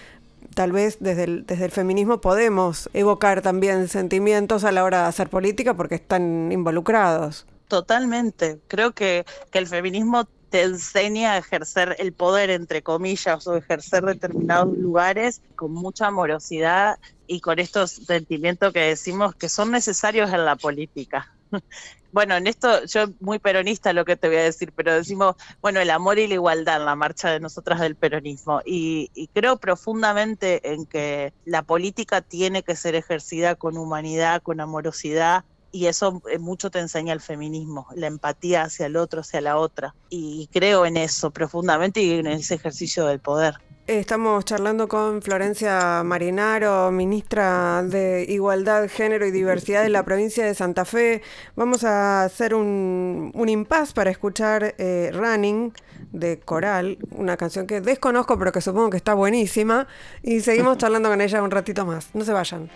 [0.55, 5.07] tal vez desde el, desde el feminismo podemos evocar también sentimientos a la hora de
[5.09, 7.45] hacer política porque están involucrados.
[7.67, 8.59] Totalmente.
[8.67, 14.03] Creo que, que el feminismo te enseña a ejercer el poder, entre comillas, o ejercer
[14.03, 20.45] determinados lugares con mucha amorosidad y con estos sentimientos que decimos que son necesarios en
[20.45, 21.33] la política.
[22.11, 25.79] Bueno, en esto yo muy peronista lo que te voy a decir, pero decimos, bueno,
[25.79, 28.61] el amor y la igualdad en la marcha de nosotras del peronismo.
[28.65, 34.59] Y, y creo profundamente en que la política tiene que ser ejercida con humanidad, con
[34.59, 39.41] amorosidad, y eso eh, mucho te enseña el feminismo, la empatía hacia el otro, hacia
[39.41, 39.95] la otra.
[40.09, 43.55] Y creo en eso profundamente y en ese ejercicio del poder.
[43.89, 50.53] Estamos charlando con Florencia Marinaro, ministra de Igualdad, Género y Diversidad de la provincia de
[50.53, 51.23] Santa Fe.
[51.55, 55.73] Vamos a hacer un, un impasse para escuchar eh, Running
[56.11, 59.87] de Coral, una canción que desconozco pero que supongo que está buenísima.
[60.21, 62.13] Y seguimos charlando con ella un ratito más.
[62.13, 62.69] No se vayan.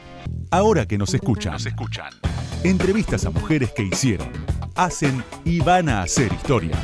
[0.49, 2.11] Ahora que nos escuchan, nos escuchan.
[2.63, 4.31] Entrevistas a mujeres que hicieron,
[4.73, 6.75] hacen y van a hacer historia.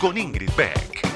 [0.00, 1.15] Con Ingrid Beck.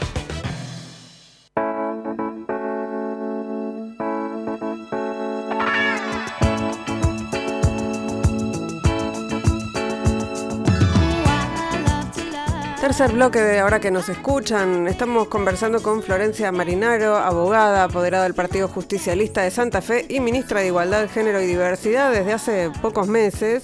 [12.91, 18.35] Tercer bloque de ahora que nos escuchan, estamos conversando con Florencia Marinaro, abogada, apoderada del
[18.35, 23.07] Partido Justicialista de Santa Fe y ministra de Igualdad, Género y Diversidad desde hace pocos
[23.07, 23.63] meses.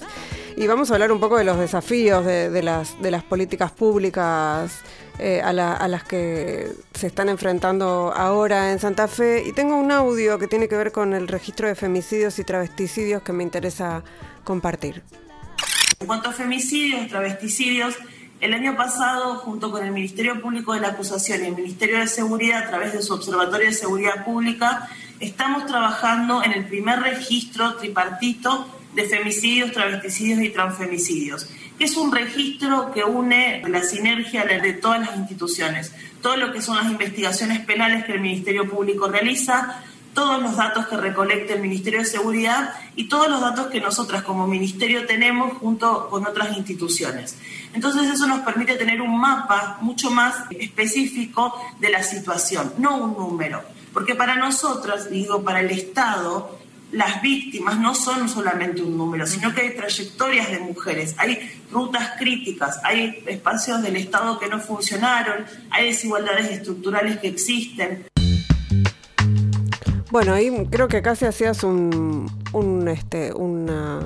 [0.55, 4.79] Y vamos a hablar un poco de los desafíos de, las, políticas públicas
[5.19, 9.43] eh, a, a, las que se están enfrentando ahora en Santa Fe.
[9.45, 13.23] Y tengo un audio que tiene que ver con el registro de femicidios y travesticidios
[13.23, 14.05] que me interesa
[14.45, 15.03] compartir.
[15.99, 17.97] En cuanto a femicidios, travesticidios,
[18.39, 22.07] el año pasado, junto con el Ministerio Público de la Acusación y el Ministerio de
[22.07, 24.87] Seguridad, a través de su Observatorio de Seguridad Pública,
[25.19, 31.49] estamos trabajando en el primer registro tripartito de femicidios, travesticidios y transfemicidios.
[31.79, 36.77] Es un registro que une la sinergia de todas las instituciones, todo lo que son
[36.77, 39.83] las investigaciones penales que el Ministerio Público realiza,
[40.17, 44.23] todos los datos que recolecta el Ministerio de Seguridad y todos los datos que nosotras
[44.23, 47.37] como Ministerio tenemos junto con otras instituciones.
[47.75, 53.13] Entonces eso nos permite tener un mapa mucho más específico de la situación, no un
[53.15, 53.61] número.
[53.93, 56.57] Porque para nosotras, digo, para el Estado,
[56.91, 62.13] las víctimas no son solamente un número, sino que hay trayectorias de mujeres, hay rutas
[62.17, 68.07] críticas, hay espacios del Estado que no funcionaron, hay desigualdades estructurales que existen.
[70.09, 73.99] Bueno, ahí creo que casi hacías un, un este, una,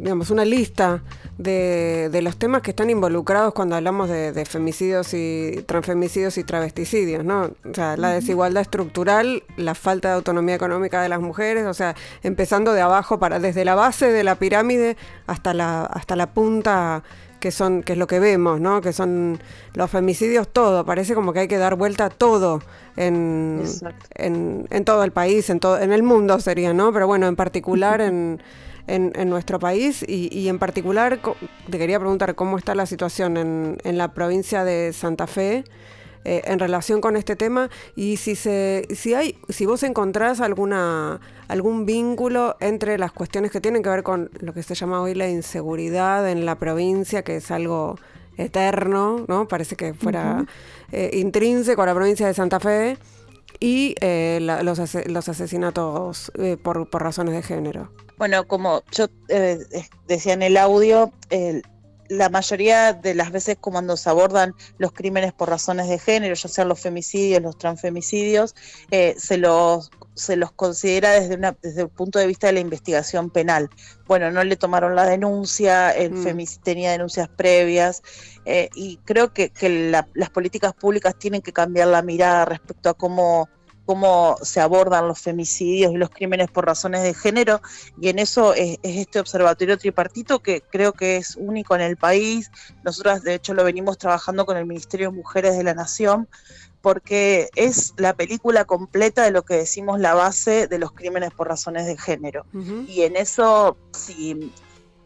[0.00, 1.02] digamos, una lista
[1.38, 7.24] de, de, los temas que están involucrados cuando hablamos de, femicidios y transfemicidios y travesticidios,
[7.24, 7.52] ¿no?
[7.70, 11.94] O sea, la desigualdad estructural, la falta de autonomía económica de las mujeres, o sea,
[12.24, 14.96] empezando de abajo para desde la base de la pirámide
[15.28, 17.04] hasta la hasta la punta
[17.40, 18.80] que son que es lo que vemos, ¿no?
[18.80, 19.40] Que son
[19.74, 22.62] los femicidios todo, parece como que hay que dar vuelta a todo
[22.96, 23.62] en,
[24.14, 26.92] en, en, todo el país, en todo en el mundo sería, ¿no?
[26.92, 28.40] Pero bueno, en particular en
[28.90, 31.20] en, nuestro país y, en particular
[31.70, 35.64] te quería preguntar cómo está la situación en, en la provincia de Santa Fe.
[36.26, 41.18] Eh, en relación con este tema y si se si hay si vos encontrás alguna
[41.50, 45.14] algún vínculo entre las cuestiones que tienen que ver con lo que se llama hoy
[45.14, 47.98] la inseguridad en la provincia que es algo
[48.36, 50.46] eterno no parece que fuera
[50.92, 52.96] eh, intrínseco a la provincia de Santa Fe
[53.58, 56.32] y eh, los, los, asesinatos
[56.62, 57.92] por, por razones de género.
[58.16, 59.58] Bueno, como yo eh,
[60.06, 61.12] decía en el audio,
[62.10, 66.48] la mayoría de las veces cuando se abordan los crímenes por razones de género, ya
[66.48, 68.56] sean los femicidios, los transfemicidios,
[68.90, 72.60] eh, se los se los considera desde, una, desde el punto de vista de la
[72.60, 73.70] investigación penal.
[74.06, 76.46] Bueno, no le tomaron la denuncia, el mm.
[76.62, 78.02] tenía denuncias previas,
[78.44, 79.52] eh, y creo que,
[80.14, 83.48] las políticas públicas tienen que cambiar la mirada respecto a cómo
[83.90, 87.60] cómo se abordan los femicidios y los crímenes por razones de género,
[88.00, 92.52] y en eso es, este observatorio tripartito que creo que es único en el país.
[92.84, 96.28] Nosotras, de hecho, lo venimos trabajando con el Ministerio de Mujeres de la Nación,
[96.82, 101.48] porque es la película completa de lo que decimos la base de los crímenes por
[101.48, 102.46] razones de género.
[102.86, 104.52] Y en eso, si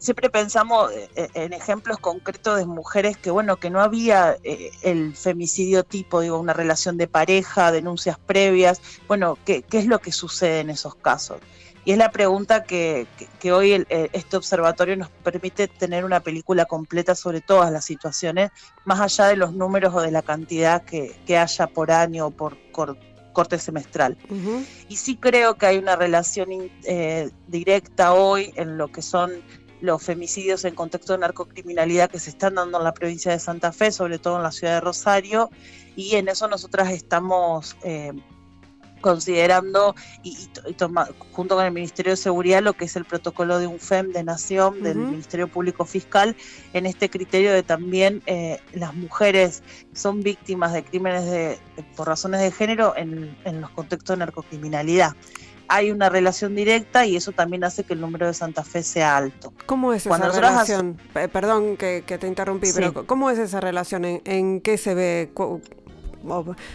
[0.05, 4.71] siempre pensamos eh, eh, en ejemplos concretos de mujeres que, bueno, que no había eh,
[4.83, 9.99] el femicidio tipo, digo, una relación de pareja, denuncias previas, bueno, ¿qué, qué es lo
[9.99, 11.39] que sucede en esos casos?
[11.83, 13.05] Y es la pregunta que,
[13.39, 18.49] que, hoy este observatorio nos permite tener una película completa sobre todas las situaciones,
[18.85, 22.31] más allá de los números o de la cantidad que, que haya por año o
[22.31, 24.17] por corte semestral.
[24.89, 26.49] Y sí creo que hay una relación
[27.47, 29.43] directa hoy en lo que son
[29.85, 33.71] los femicidios en contexto de narcocriminalidad que se están dando en la provincia de Santa
[33.71, 35.49] Fe, sobre todo en la ciudad de Rosario,
[35.95, 38.11] y en eso nosotras estamos eh,
[39.05, 40.35] considerando y,
[41.31, 44.23] junto con el Ministerio de Seguridad lo que es el protocolo de un FEM de
[44.23, 46.35] Nación, del Ministerio Público Fiscal,
[46.73, 49.61] en este criterio de también eh, las mujeres
[49.93, 51.59] son víctimas de crímenes de,
[51.95, 55.15] por razones de género en, en los contextos de narcocriminalidad
[55.67, 59.17] hay una relación directa y eso también hace que el número de Santa Fe sea
[59.17, 59.53] alto.
[59.65, 60.97] ¿Cómo es esa relación?
[61.31, 64.05] Perdón que, te interrumpí, pero ¿cómo es esa relación?
[64.05, 65.31] ¿En, qué se ve?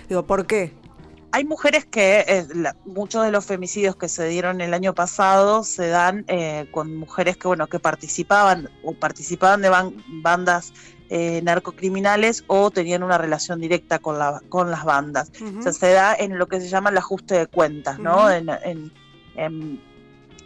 [0.09, 0.75] Digo, ¿por qué?
[1.33, 2.47] Hay mujeres que eh,
[2.85, 7.37] muchos de los femicidios que se dieron el año pasado se dan eh, con mujeres
[7.37, 9.71] que bueno que participaban o participaban de
[10.23, 10.73] bandas
[11.13, 15.33] eh, narcocriminales o tenían una relación directa con, la, con las bandas.
[15.59, 18.31] O sea, se da en lo que se llama el ajuste de cuentas, ¿no?
[18.31, 18.93] en,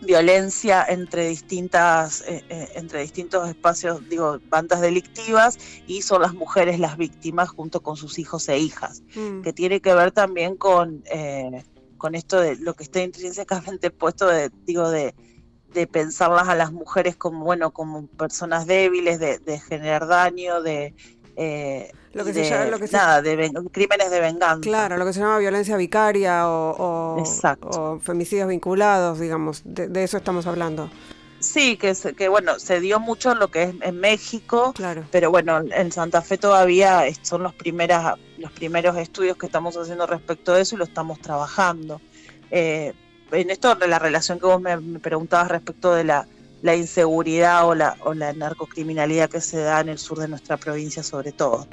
[0.01, 6.79] violencia entre distintas eh, eh, entre distintos espacios digo bandas delictivas y son las mujeres
[6.79, 9.41] las víctimas junto con sus hijos e hijas mm.
[9.41, 11.03] que tiene que ver también con
[11.97, 15.15] con esto de lo que está intrínsecamente puesto de digo de
[15.75, 20.95] de pensarlas a las mujeres como bueno como personas débiles de, generar daño de
[21.37, 24.61] eh, lo que se llama lo que nada, de crímenes de venganza.
[24.61, 30.47] Claro lo que se llama violencia vicaria o, o, femicidios vinculados digamos de, eso estamos
[30.47, 30.89] hablando.
[31.41, 35.05] Sí que que bueno se dio mucho en lo que es en México claro.
[35.11, 40.07] pero bueno en Santa Fe todavía son los primeras los primeros estudios que estamos haciendo
[40.07, 42.01] respecto a eso y lo estamos trabajando.
[42.51, 42.95] Eh,
[43.35, 46.27] en esto, la relación que vos me, preguntabas respecto de la,
[46.77, 51.03] inseguridad o la, o la narcocriminalidad que se da en el sur de nuestra provincia
[51.03, 51.67] sobre todo.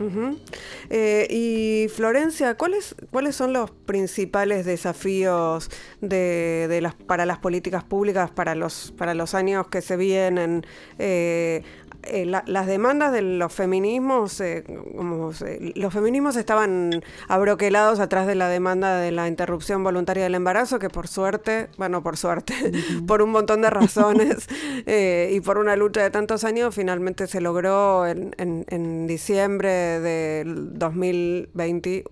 [0.90, 5.70] Eh, y Florencia, ¿cuáles, ¿cuáles son los principales desafíos
[6.02, 10.66] de, de las, para las políticas públicas para los, para los años que se vienen?
[11.00, 11.64] Eh,
[12.04, 14.64] eh, las demandas de los feminismos, eh,
[14.96, 15.32] como,
[15.76, 20.90] los feminismos estaban abroquelados atrás de la demanda de la interrupción voluntaria del embarazo, que
[20.90, 22.54] por suerte, bueno, por suerte,
[23.08, 24.48] por un montón de razones
[24.86, 30.00] eh, y por una lucha de tantos años, finalmente se logró en, en, en diciembre
[30.00, 32.04] del 2020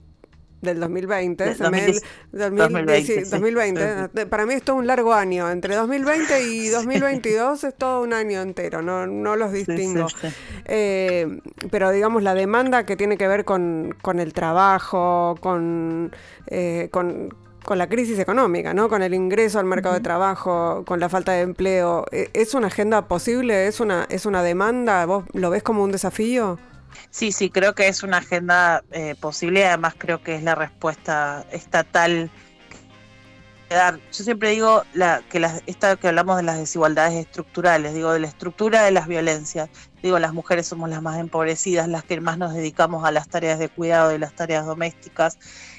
[0.62, 1.55] del 2020,
[2.32, 5.49] 2020, Para mí es todo un largo año.
[5.49, 10.07] Entre 2020 y 2022 es todo un año entero, no, no los distingo.
[10.66, 11.39] Eh,
[11.72, 16.12] pero digamos, la demanda que tiene que ver con, con el trabajo, con,
[16.47, 17.34] eh, con,
[17.64, 18.89] con, la crisis económica, ¿no?
[18.89, 22.68] con el ingreso al mercado de trabajo, con la falta de empleo, ¿e-, ¿es una
[22.68, 23.68] agenda posible?
[23.68, 25.05] ¿Es una, ¿Es una demanda?
[25.05, 26.60] ¿Vos lo ves como un desafío?
[27.09, 31.45] Sí, sí, creo que es una agenda eh, posible además creo que es la respuesta
[31.51, 32.31] estatal
[33.69, 38.19] yo siempre digo la, que las, esta que hablamos de las desigualdades estructurales, digo de
[38.19, 39.69] la estructura de las violencias,
[40.01, 43.59] digo las mujeres somos las más empobrecidas, las que más nos dedicamos a las tareas
[43.59, 45.37] de cuidado y las tareas domésticas,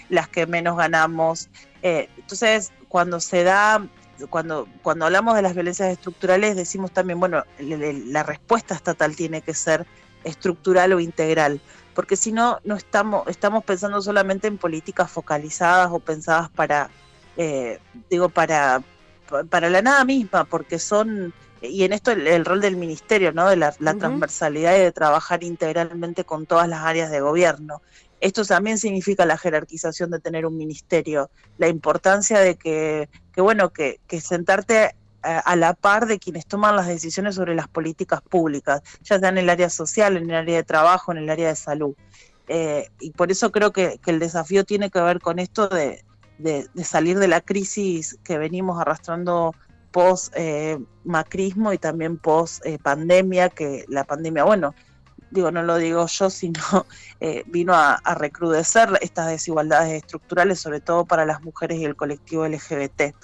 [0.09, 1.49] las que menos ganamos.
[1.83, 3.85] Eh, entonces, cuando se da,
[4.29, 9.55] cuando, cuando hablamos de las violencias estructurales, decimos también, bueno, la respuesta estatal tiene que
[9.55, 9.85] ser
[10.25, 11.61] estructural o integral,
[11.95, 16.91] porque si no, no estamos, estamos pensando solamente en políticas focalizadas o pensadas para,
[17.37, 18.83] eh, digo, para,
[19.49, 23.49] para la nada misma, porque son, y en esto el, rol del ministerio, ¿no?
[23.49, 27.83] De la, transversalidad y de trabajar integralmente con todas las áreas de gobierno.
[28.21, 33.71] Esto también significa la jerarquización de tener un ministerio, la importancia de que, que bueno,
[33.73, 38.83] que, que sentarte a la par de quienes toman las decisiones sobre las políticas públicas,
[39.03, 41.57] ya sea en el área social, en el área de trabajo, en el área de
[41.57, 41.95] salud.
[42.53, 46.03] Eh, y por eso creo que, el desafío tiene que ver con esto de,
[46.83, 49.55] salir de la crisis que venimos arrastrando
[49.93, 54.75] post eh, macrismo y también post eh, pandemia, que la pandemia, bueno,
[55.31, 56.61] digo, no lo digo yo, sino
[57.21, 62.47] eh, vino a, recrudecer estas desigualdades estructurales, sobre todo para las mujeres y el colectivo
[62.47, 63.15] LGBT.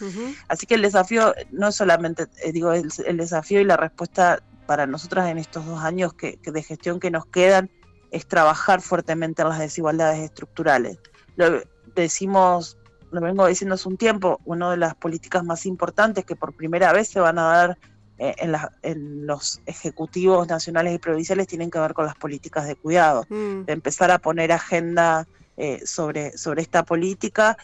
[0.49, 4.87] Así que el desafío no es solamente, eh, digo, el, desafío y la respuesta para
[4.87, 7.71] nosotras en estos dos años que, de gestión que nos quedan
[8.11, 10.99] es trabajar fuertemente en las desigualdades estructurales.
[11.37, 11.63] Lo
[11.95, 12.79] decimos,
[13.11, 16.93] lo vengo diciendo hace un tiempo, una de las políticas más importantes que por primera
[16.93, 17.79] vez se van a dar
[18.19, 18.35] eh,
[18.83, 23.65] en, los ejecutivos nacionales y provinciales tienen que ver con las políticas de cuidado, mm.
[23.65, 27.59] de empezar a poner agenda eh, sobre, sobre esta política,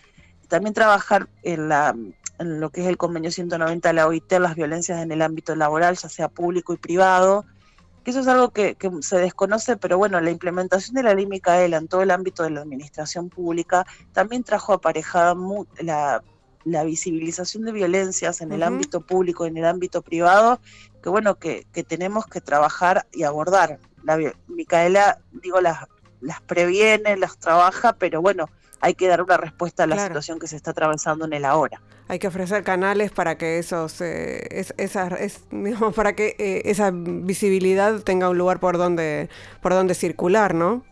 [0.49, 1.97] también trabajar en, la,
[2.39, 5.55] en lo que es el convenio 190 de la OIT, las violencias en el ámbito
[5.57, 7.47] laboral, ya sea público y privado,
[8.05, 11.77] que eso es algo que, se desconoce, pero bueno, la implementación de la ley Micaela
[11.77, 15.35] en todo el ámbito de la administración pública también trajo aparejada
[15.81, 16.23] la
[16.65, 20.61] la visibilización de violencias en el ámbito público y en el ámbito privado,
[21.03, 23.79] que bueno, que, tenemos que trabajar y abordar.
[24.05, 25.87] La, Micaela, digo, las,
[26.21, 28.49] las previene, las trabaja, pero bueno,
[28.83, 31.81] hay que dar una respuesta a la situación que se está atravesando en el ahora.
[32.09, 35.01] Hay que ofrecer canales para que esos, eh, es,
[35.95, 39.31] para que eh, esa visibilidad tenga un lugar por donde,
[39.63, 40.85] por donde circular, ¿no?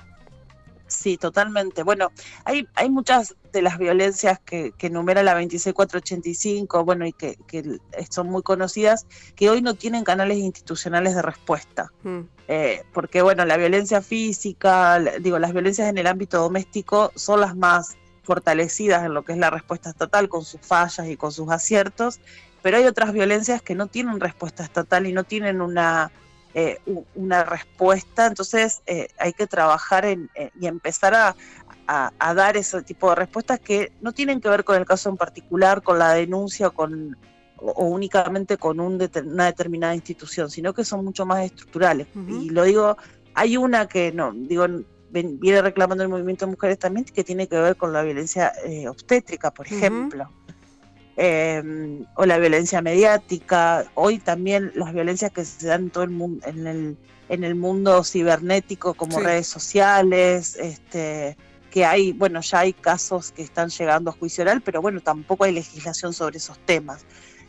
[0.90, 1.84] Sí, totalmente.
[1.84, 2.10] Bueno,
[2.44, 7.38] hay, hay muchas de las violencias que, que enumera la 26485, bueno, y que,
[8.10, 11.92] son muy conocidas, que hoy no tienen canales institucionales de respuesta.
[12.02, 12.20] Mm.
[12.48, 17.56] Eh, porque, bueno, la violencia física, digo, las violencias en el ámbito doméstico son las
[17.56, 21.48] más fortalecidas en lo que es la respuesta estatal, con sus fallas y con sus
[21.50, 22.20] aciertos,
[22.62, 26.10] pero hay otras violencias que no tienen respuesta estatal y no tienen una
[26.52, 26.78] eh,
[27.14, 31.36] una respuesta, entonces eh, hay que trabajar en, eh, y empezar a,
[32.34, 35.82] dar ese tipo de respuestas que no tienen que ver con el caso en particular,
[35.82, 37.16] con la denuncia con,
[37.56, 42.06] o, únicamente con un una determinada institución, sino que son mucho más estructurales.
[42.28, 42.96] Y lo digo,
[43.34, 44.66] hay una que no, digo,
[45.10, 48.52] viene reclamando el movimiento de mujeres también, que tiene que ver con la violencia
[48.88, 50.30] obstétrica, por ejemplo.
[51.22, 56.08] Em, o la violencia mediática, hoy también las violencias que se dan en todo el
[56.08, 56.96] mundo, en el,
[57.28, 61.36] en el mundo cibernético como redes sociales, este,
[61.70, 65.44] que hay, bueno, ya hay casos que están llegando a juicio oral, pero bueno, tampoco
[65.44, 67.04] hay legislación sobre esos temas.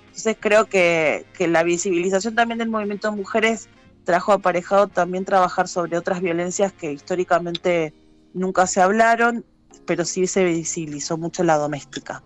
[0.08, 3.70] Entonces creo que, que la visibilización también del movimiento de mujeres
[4.04, 7.94] trajo aparejado también trabajar sobre otras violencias que históricamente
[8.34, 9.46] nunca se hablaron
[9.86, 12.24] pero sí se visibilizó mucho la doméstica.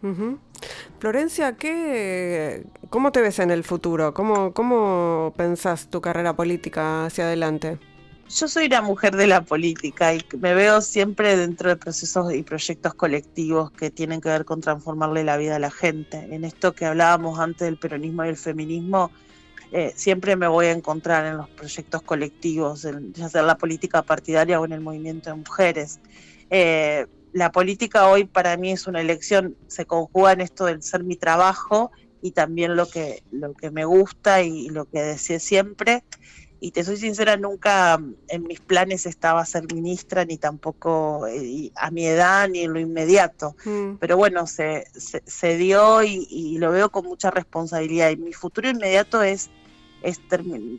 [1.00, 4.14] Florencia, ¿qué, ¿cómo te ves en el futuro?
[4.14, 7.78] ¿Cómo, ¿Cómo pensás tu carrera política hacia adelante?
[8.28, 12.42] Yo soy una mujer de la política y me veo siempre dentro de procesos y
[12.42, 16.28] proyectos colectivos que tienen que ver con transformarle la vida a la gente.
[16.32, 19.12] En esto que hablábamos antes del peronismo y el feminismo,
[19.72, 24.02] eh, siempre me voy a encontrar en los proyectos colectivos, ya sea en la política
[24.02, 26.00] partidaria o en el movimiento de mujeres.
[26.50, 27.06] Eh,
[27.36, 31.16] la política hoy para mí es una elección, se conjuga en esto del ser mi
[31.16, 36.04] trabajo y también lo que, lo que me gusta y lo que deseo siempre
[36.66, 41.92] y te soy sincera, nunca en mis planes estaba ser ministra, ni tampoco eh, a
[41.92, 43.56] mi edad, ni en lo inmediato.
[43.66, 43.98] Mm.
[44.00, 48.10] Pero bueno, se, se, dio y, lo veo con mucha responsabilidad.
[48.10, 49.52] Y mi futuro inmediato es,
[50.02, 50.20] es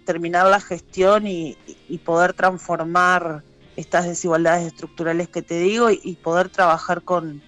[0.05, 1.57] terminar la gestión y,
[2.05, 3.45] poder transformar
[3.77, 7.43] estas desigualdades estructurales que te digo y poder trabajar con,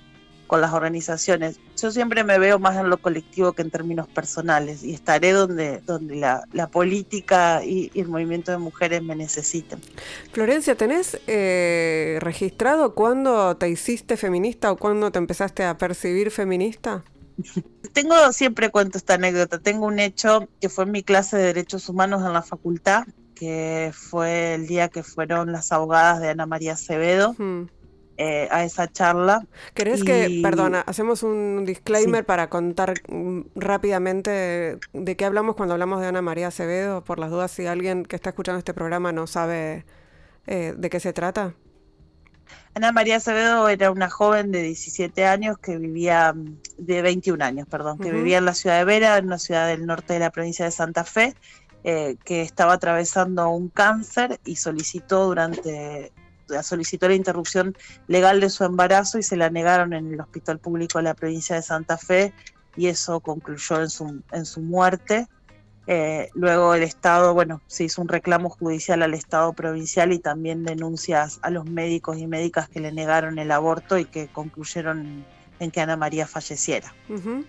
[0.49, 1.61] con las organizaciones.
[1.81, 5.81] Yo siempre me veo más en lo colectivo que en términos personales y estaré donde,
[5.83, 9.81] donde la, política y, el movimiento de mujeres me necesiten.
[10.33, 17.05] Florencia, ¿tenés eh, registrado cuándo te hiciste feminista o cuándo te empezaste a percibir feminista?
[17.93, 21.89] Tengo, siempre cuento esta anécdota, tengo un hecho que fue en mi clase de Derechos
[21.89, 23.05] Humanos en la facultad,
[23.39, 27.34] que fue el día que fueron las abogadas de Ana María Acevedo.
[28.20, 29.47] Eh, a esa charla.
[29.74, 36.01] ¿Querés que, perdona, hacemos un disclaimer para contar mm, rápidamente de qué hablamos cuando hablamos
[36.01, 39.28] de Ana María Acevedo, por las dudas si alguien que está escuchando este programa no
[39.28, 39.84] sabe
[40.49, 41.55] eh, de qué se trata?
[42.74, 46.34] Ana María Acevedo era una joven de 17 años que vivía,
[46.76, 49.86] de 21 años, perdón, que vivía en la ciudad de Vera, en una ciudad del
[49.86, 51.36] norte de la provincia de Santa Fe,
[51.85, 56.12] eh, que estaba atravesando un cáncer y solicitó durante
[56.62, 57.76] solicitó la interrupción
[58.07, 61.57] legal de su embarazo y se la negaron en el hospital público de la provincia
[61.57, 62.33] de Santa Fe
[62.76, 65.29] y eso concluyó en su, en su muerte.
[65.87, 70.64] Eh, luego el Estado, bueno, se hizo un reclamo judicial al Estado provincial y también
[70.64, 75.24] denuncias a los médicos y médicas que le negaron el aborto y que concluyeron
[75.61, 76.95] en que Ana María falleciera.
[77.09, 77.45] Eh,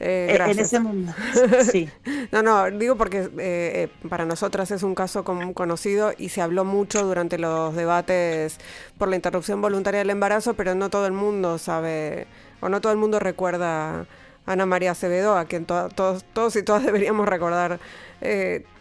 [0.00, 1.12] eh, en ese mundo,
[1.70, 1.90] sí.
[2.30, 6.64] no, no, digo porque eh, eh, para nosotras es un caso conocido y se habló
[6.64, 8.58] mucho durante los debates
[8.96, 12.26] por la interrupción voluntaria del embarazo, pero no todo el mundo sabe
[12.60, 14.06] o no todo el mundo recuerda a
[14.46, 17.80] Ana María Acevedo, a quien todos, todos y todas deberíamos recordar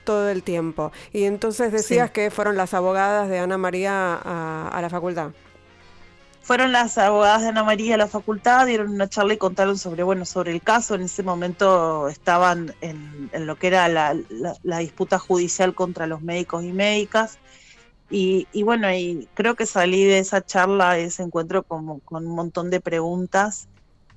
[0.03, 0.91] todo el tiempo.
[1.11, 5.31] Y entonces decías que fueron las abogadas de Ana María a la facultad
[6.47, 10.03] fueron las abogadas de Ana María a la facultad, dieron una charla y contaron sobre,
[10.03, 10.95] bueno, sobre el caso.
[10.95, 14.15] En ese momento estaban en, lo que era la,
[14.79, 17.37] disputa judicial contra los médicos y médicas.
[18.09, 22.33] Y, bueno, y creo que salí de esa charla, de ese encuentro como, con un
[22.33, 23.67] montón de preguntas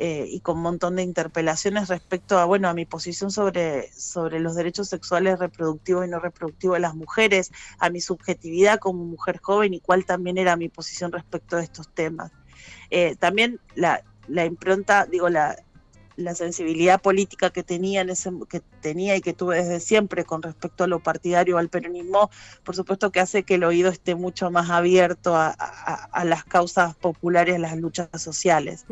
[0.03, 4.41] eh, y con un montón de interpelaciones respecto a, bueno, a mi posición sobre, sobre
[4.41, 9.41] los derechos sexuales reproductivos y no reproductivos de las mujeres, a mi subjetividad como mujer
[9.43, 12.33] joven y cuál también era mi posición respecto a estos temas.
[12.89, 15.55] Eh, también la, la impronta, digo, la,
[16.17, 20.43] la sensibilidad política que tenía, en ese, que tenía y que tuve desde siempre con
[20.43, 22.31] respecto a lo partidario, al peronismo,
[22.65, 25.55] por supuesto que hace que el oído esté mucho más abierto a,
[26.25, 28.87] las causas populares, a las luchas sociales.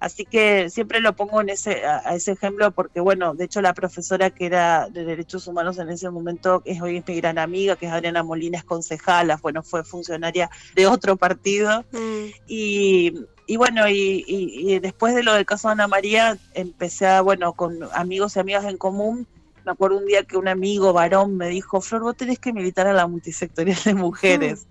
[0.00, 3.74] Así que siempre lo pongo en ese, a, ese ejemplo porque, bueno, de hecho la
[3.74, 7.86] profesora que era de Derechos Humanos en ese momento, es hoy mi gran amiga, que
[7.86, 11.84] es Adriana Molina, es concejala, bueno, fue funcionaria de otro partido.
[11.92, 12.26] Mm.
[12.48, 13.14] Y
[13.50, 17.80] y bueno, y, después de lo del caso de Ana María, empecé a, bueno, con
[17.94, 19.26] amigos y amigas en común.
[19.64, 22.86] Me acuerdo un día que un amigo varón me dijo, Flor, vos tenés que militar
[22.86, 24.68] a la multisectorial de mujeres.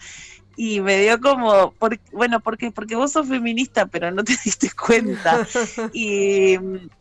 [0.62, 1.74] Y me dio como,
[2.12, 5.48] bueno, porque porque vos sos feminista, pero no te diste cuenta.
[5.94, 6.56] Y,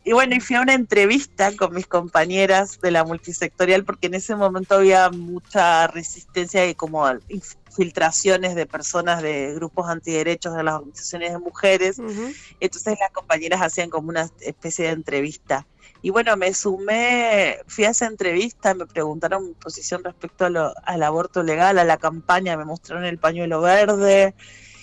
[0.05, 4.13] y, bueno, y fui a una entrevista con mis compañeras de la multisectorial, porque en
[4.13, 7.05] ese momento había mucha resistencia y como
[7.75, 12.01] filtraciones de personas de grupos antiderechos de las organizaciones de mujeres.
[12.61, 15.67] Entonces las compañeras hacían como una especie de entrevista.
[16.01, 21.43] Y bueno, me sumé, fui a esa entrevista, me preguntaron mi posición respecto al aborto
[21.43, 24.33] legal, a la campaña, me mostraron el pañuelo verde.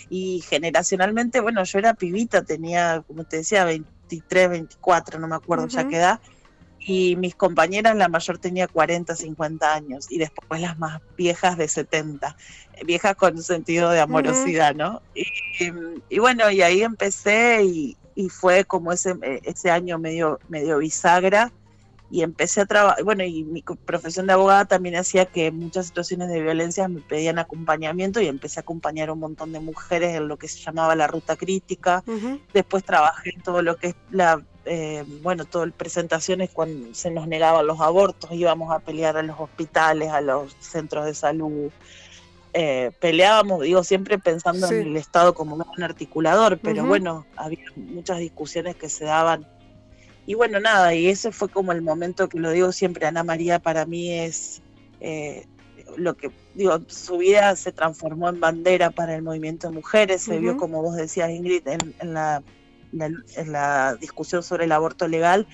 [0.08, 5.66] Y generacionalmente, bueno, yo era pibita, tenía, como te decía, 23, 24, no me acuerdo
[5.68, 6.20] ya qué edad
[6.86, 11.66] y mis compañeras, la mayor tenía 40, 50 años y después las más viejas de
[11.66, 12.36] 70,
[12.84, 15.02] viejas con un sentido de amorosidad, ¿no?
[16.08, 17.96] Y, bueno, y ahí empecé y,
[18.28, 19.14] fue como ese,
[19.44, 21.52] ese año medio, medio bisagra
[22.10, 26.28] y empecé a trabajar, bueno, y mi profesión de abogada también hacía que muchas situaciones
[26.28, 30.28] de violencia me pedían acompañamiento y empecé a acompañar a un montón de mujeres en
[30.28, 32.04] lo que se llamaba la ruta crítica.
[32.54, 37.28] Después trabajé en todo lo que es la eh, bueno, todo presentaciones cuando se nos
[37.28, 41.70] negaban los abortos, íbamos a pelear a los hospitales, a los centros de salud.
[42.58, 48.18] Eh, peleábamos, digo, siempre pensando en el Estado como un articulador, pero bueno, había muchas
[48.18, 49.46] discusiones que se daban.
[50.24, 53.58] Y bueno, nada, y ese fue como el momento que lo digo siempre, Ana María
[53.58, 54.62] para mí es
[55.00, 55.44] eh,
[55.98, 60.38] lo que, digo, su vida se transformó en bandera para el movimiento de mujeres, se
[60.38, 62.42] vio, como vos decías, Ingrid, en, la,
[62.94, 65.46] en la discusión sobre el aborto legal,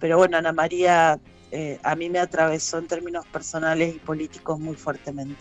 [0.00, 1.18] pero bueno, Ana María
[1.54, 5.36] eh, a mí me atravesó en términos personales y políticos muy fuertemente.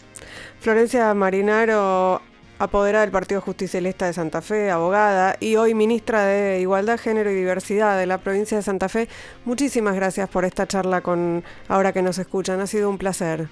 [0.60, 2.22] Florencia Marinaro,
[2.60, 7.36] apoderada del Partido Justicialista de Santa Fe, abogada y hoy ministra de Igualdad, Género y
[7.36, 9.08] Diversidad de la provincia de Santa Fe.
[9.46, 12.60] Muchísimas gracias por esta charla con ahora que nos escuchan.
[12.60, 13.48] Ha sido un placer.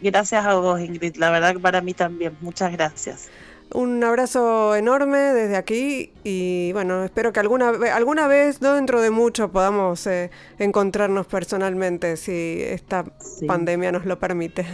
[0.00, 1.16] Gracias a vos, Ingrid.
[1.16, 2.36] La verdad que para mí también.
[2.40, 3.30] Muchas gracias.
[3.74, 9.10] Un abrazo enorme desde aquí y bueno, espero que alguna, alguna vez, no dentro de
[9.10, 13.04] mucho, podamos eh, encontrarnos personalmente si esta
[13.46, 14.66] pandemia nos lo permite.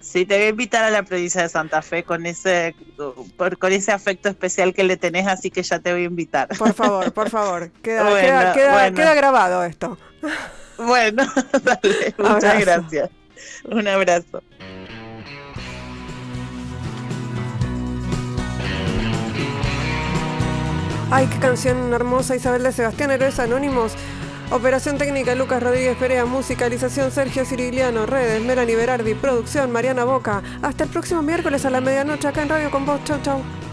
[0.00, 2.74] Sí, te voy a invitar a la provincia de Santa Fe con ese,
[3.58, 6.48] con ese afecto especial que le tenés, así que ya te voy a invitar.
[6.58, 8.52] Por favor, por favor, queda,
[8.92, 9.96] queda, grabado esto.
[10.76, 11.24] Bueno,
[11.62, 13.10] dale, muchas gracias.
[13.64, 14.42] Un abrazo.
[21.10, 23.92] Ay, qué canción hermosa, Isabel de Sebastián, Héroes Anónimos.
[24.50, 30.42] Operación técnica Lucas Rodríguez Perea, musicalización Sergio Cirigliano, redes Melanie Berardi, producción Mariana Boca.
[30.62, 33.02] Hasta el próximo miércoles a la medianoche acá en Radio con vos.
[33.04, 33.63] Chau, chau.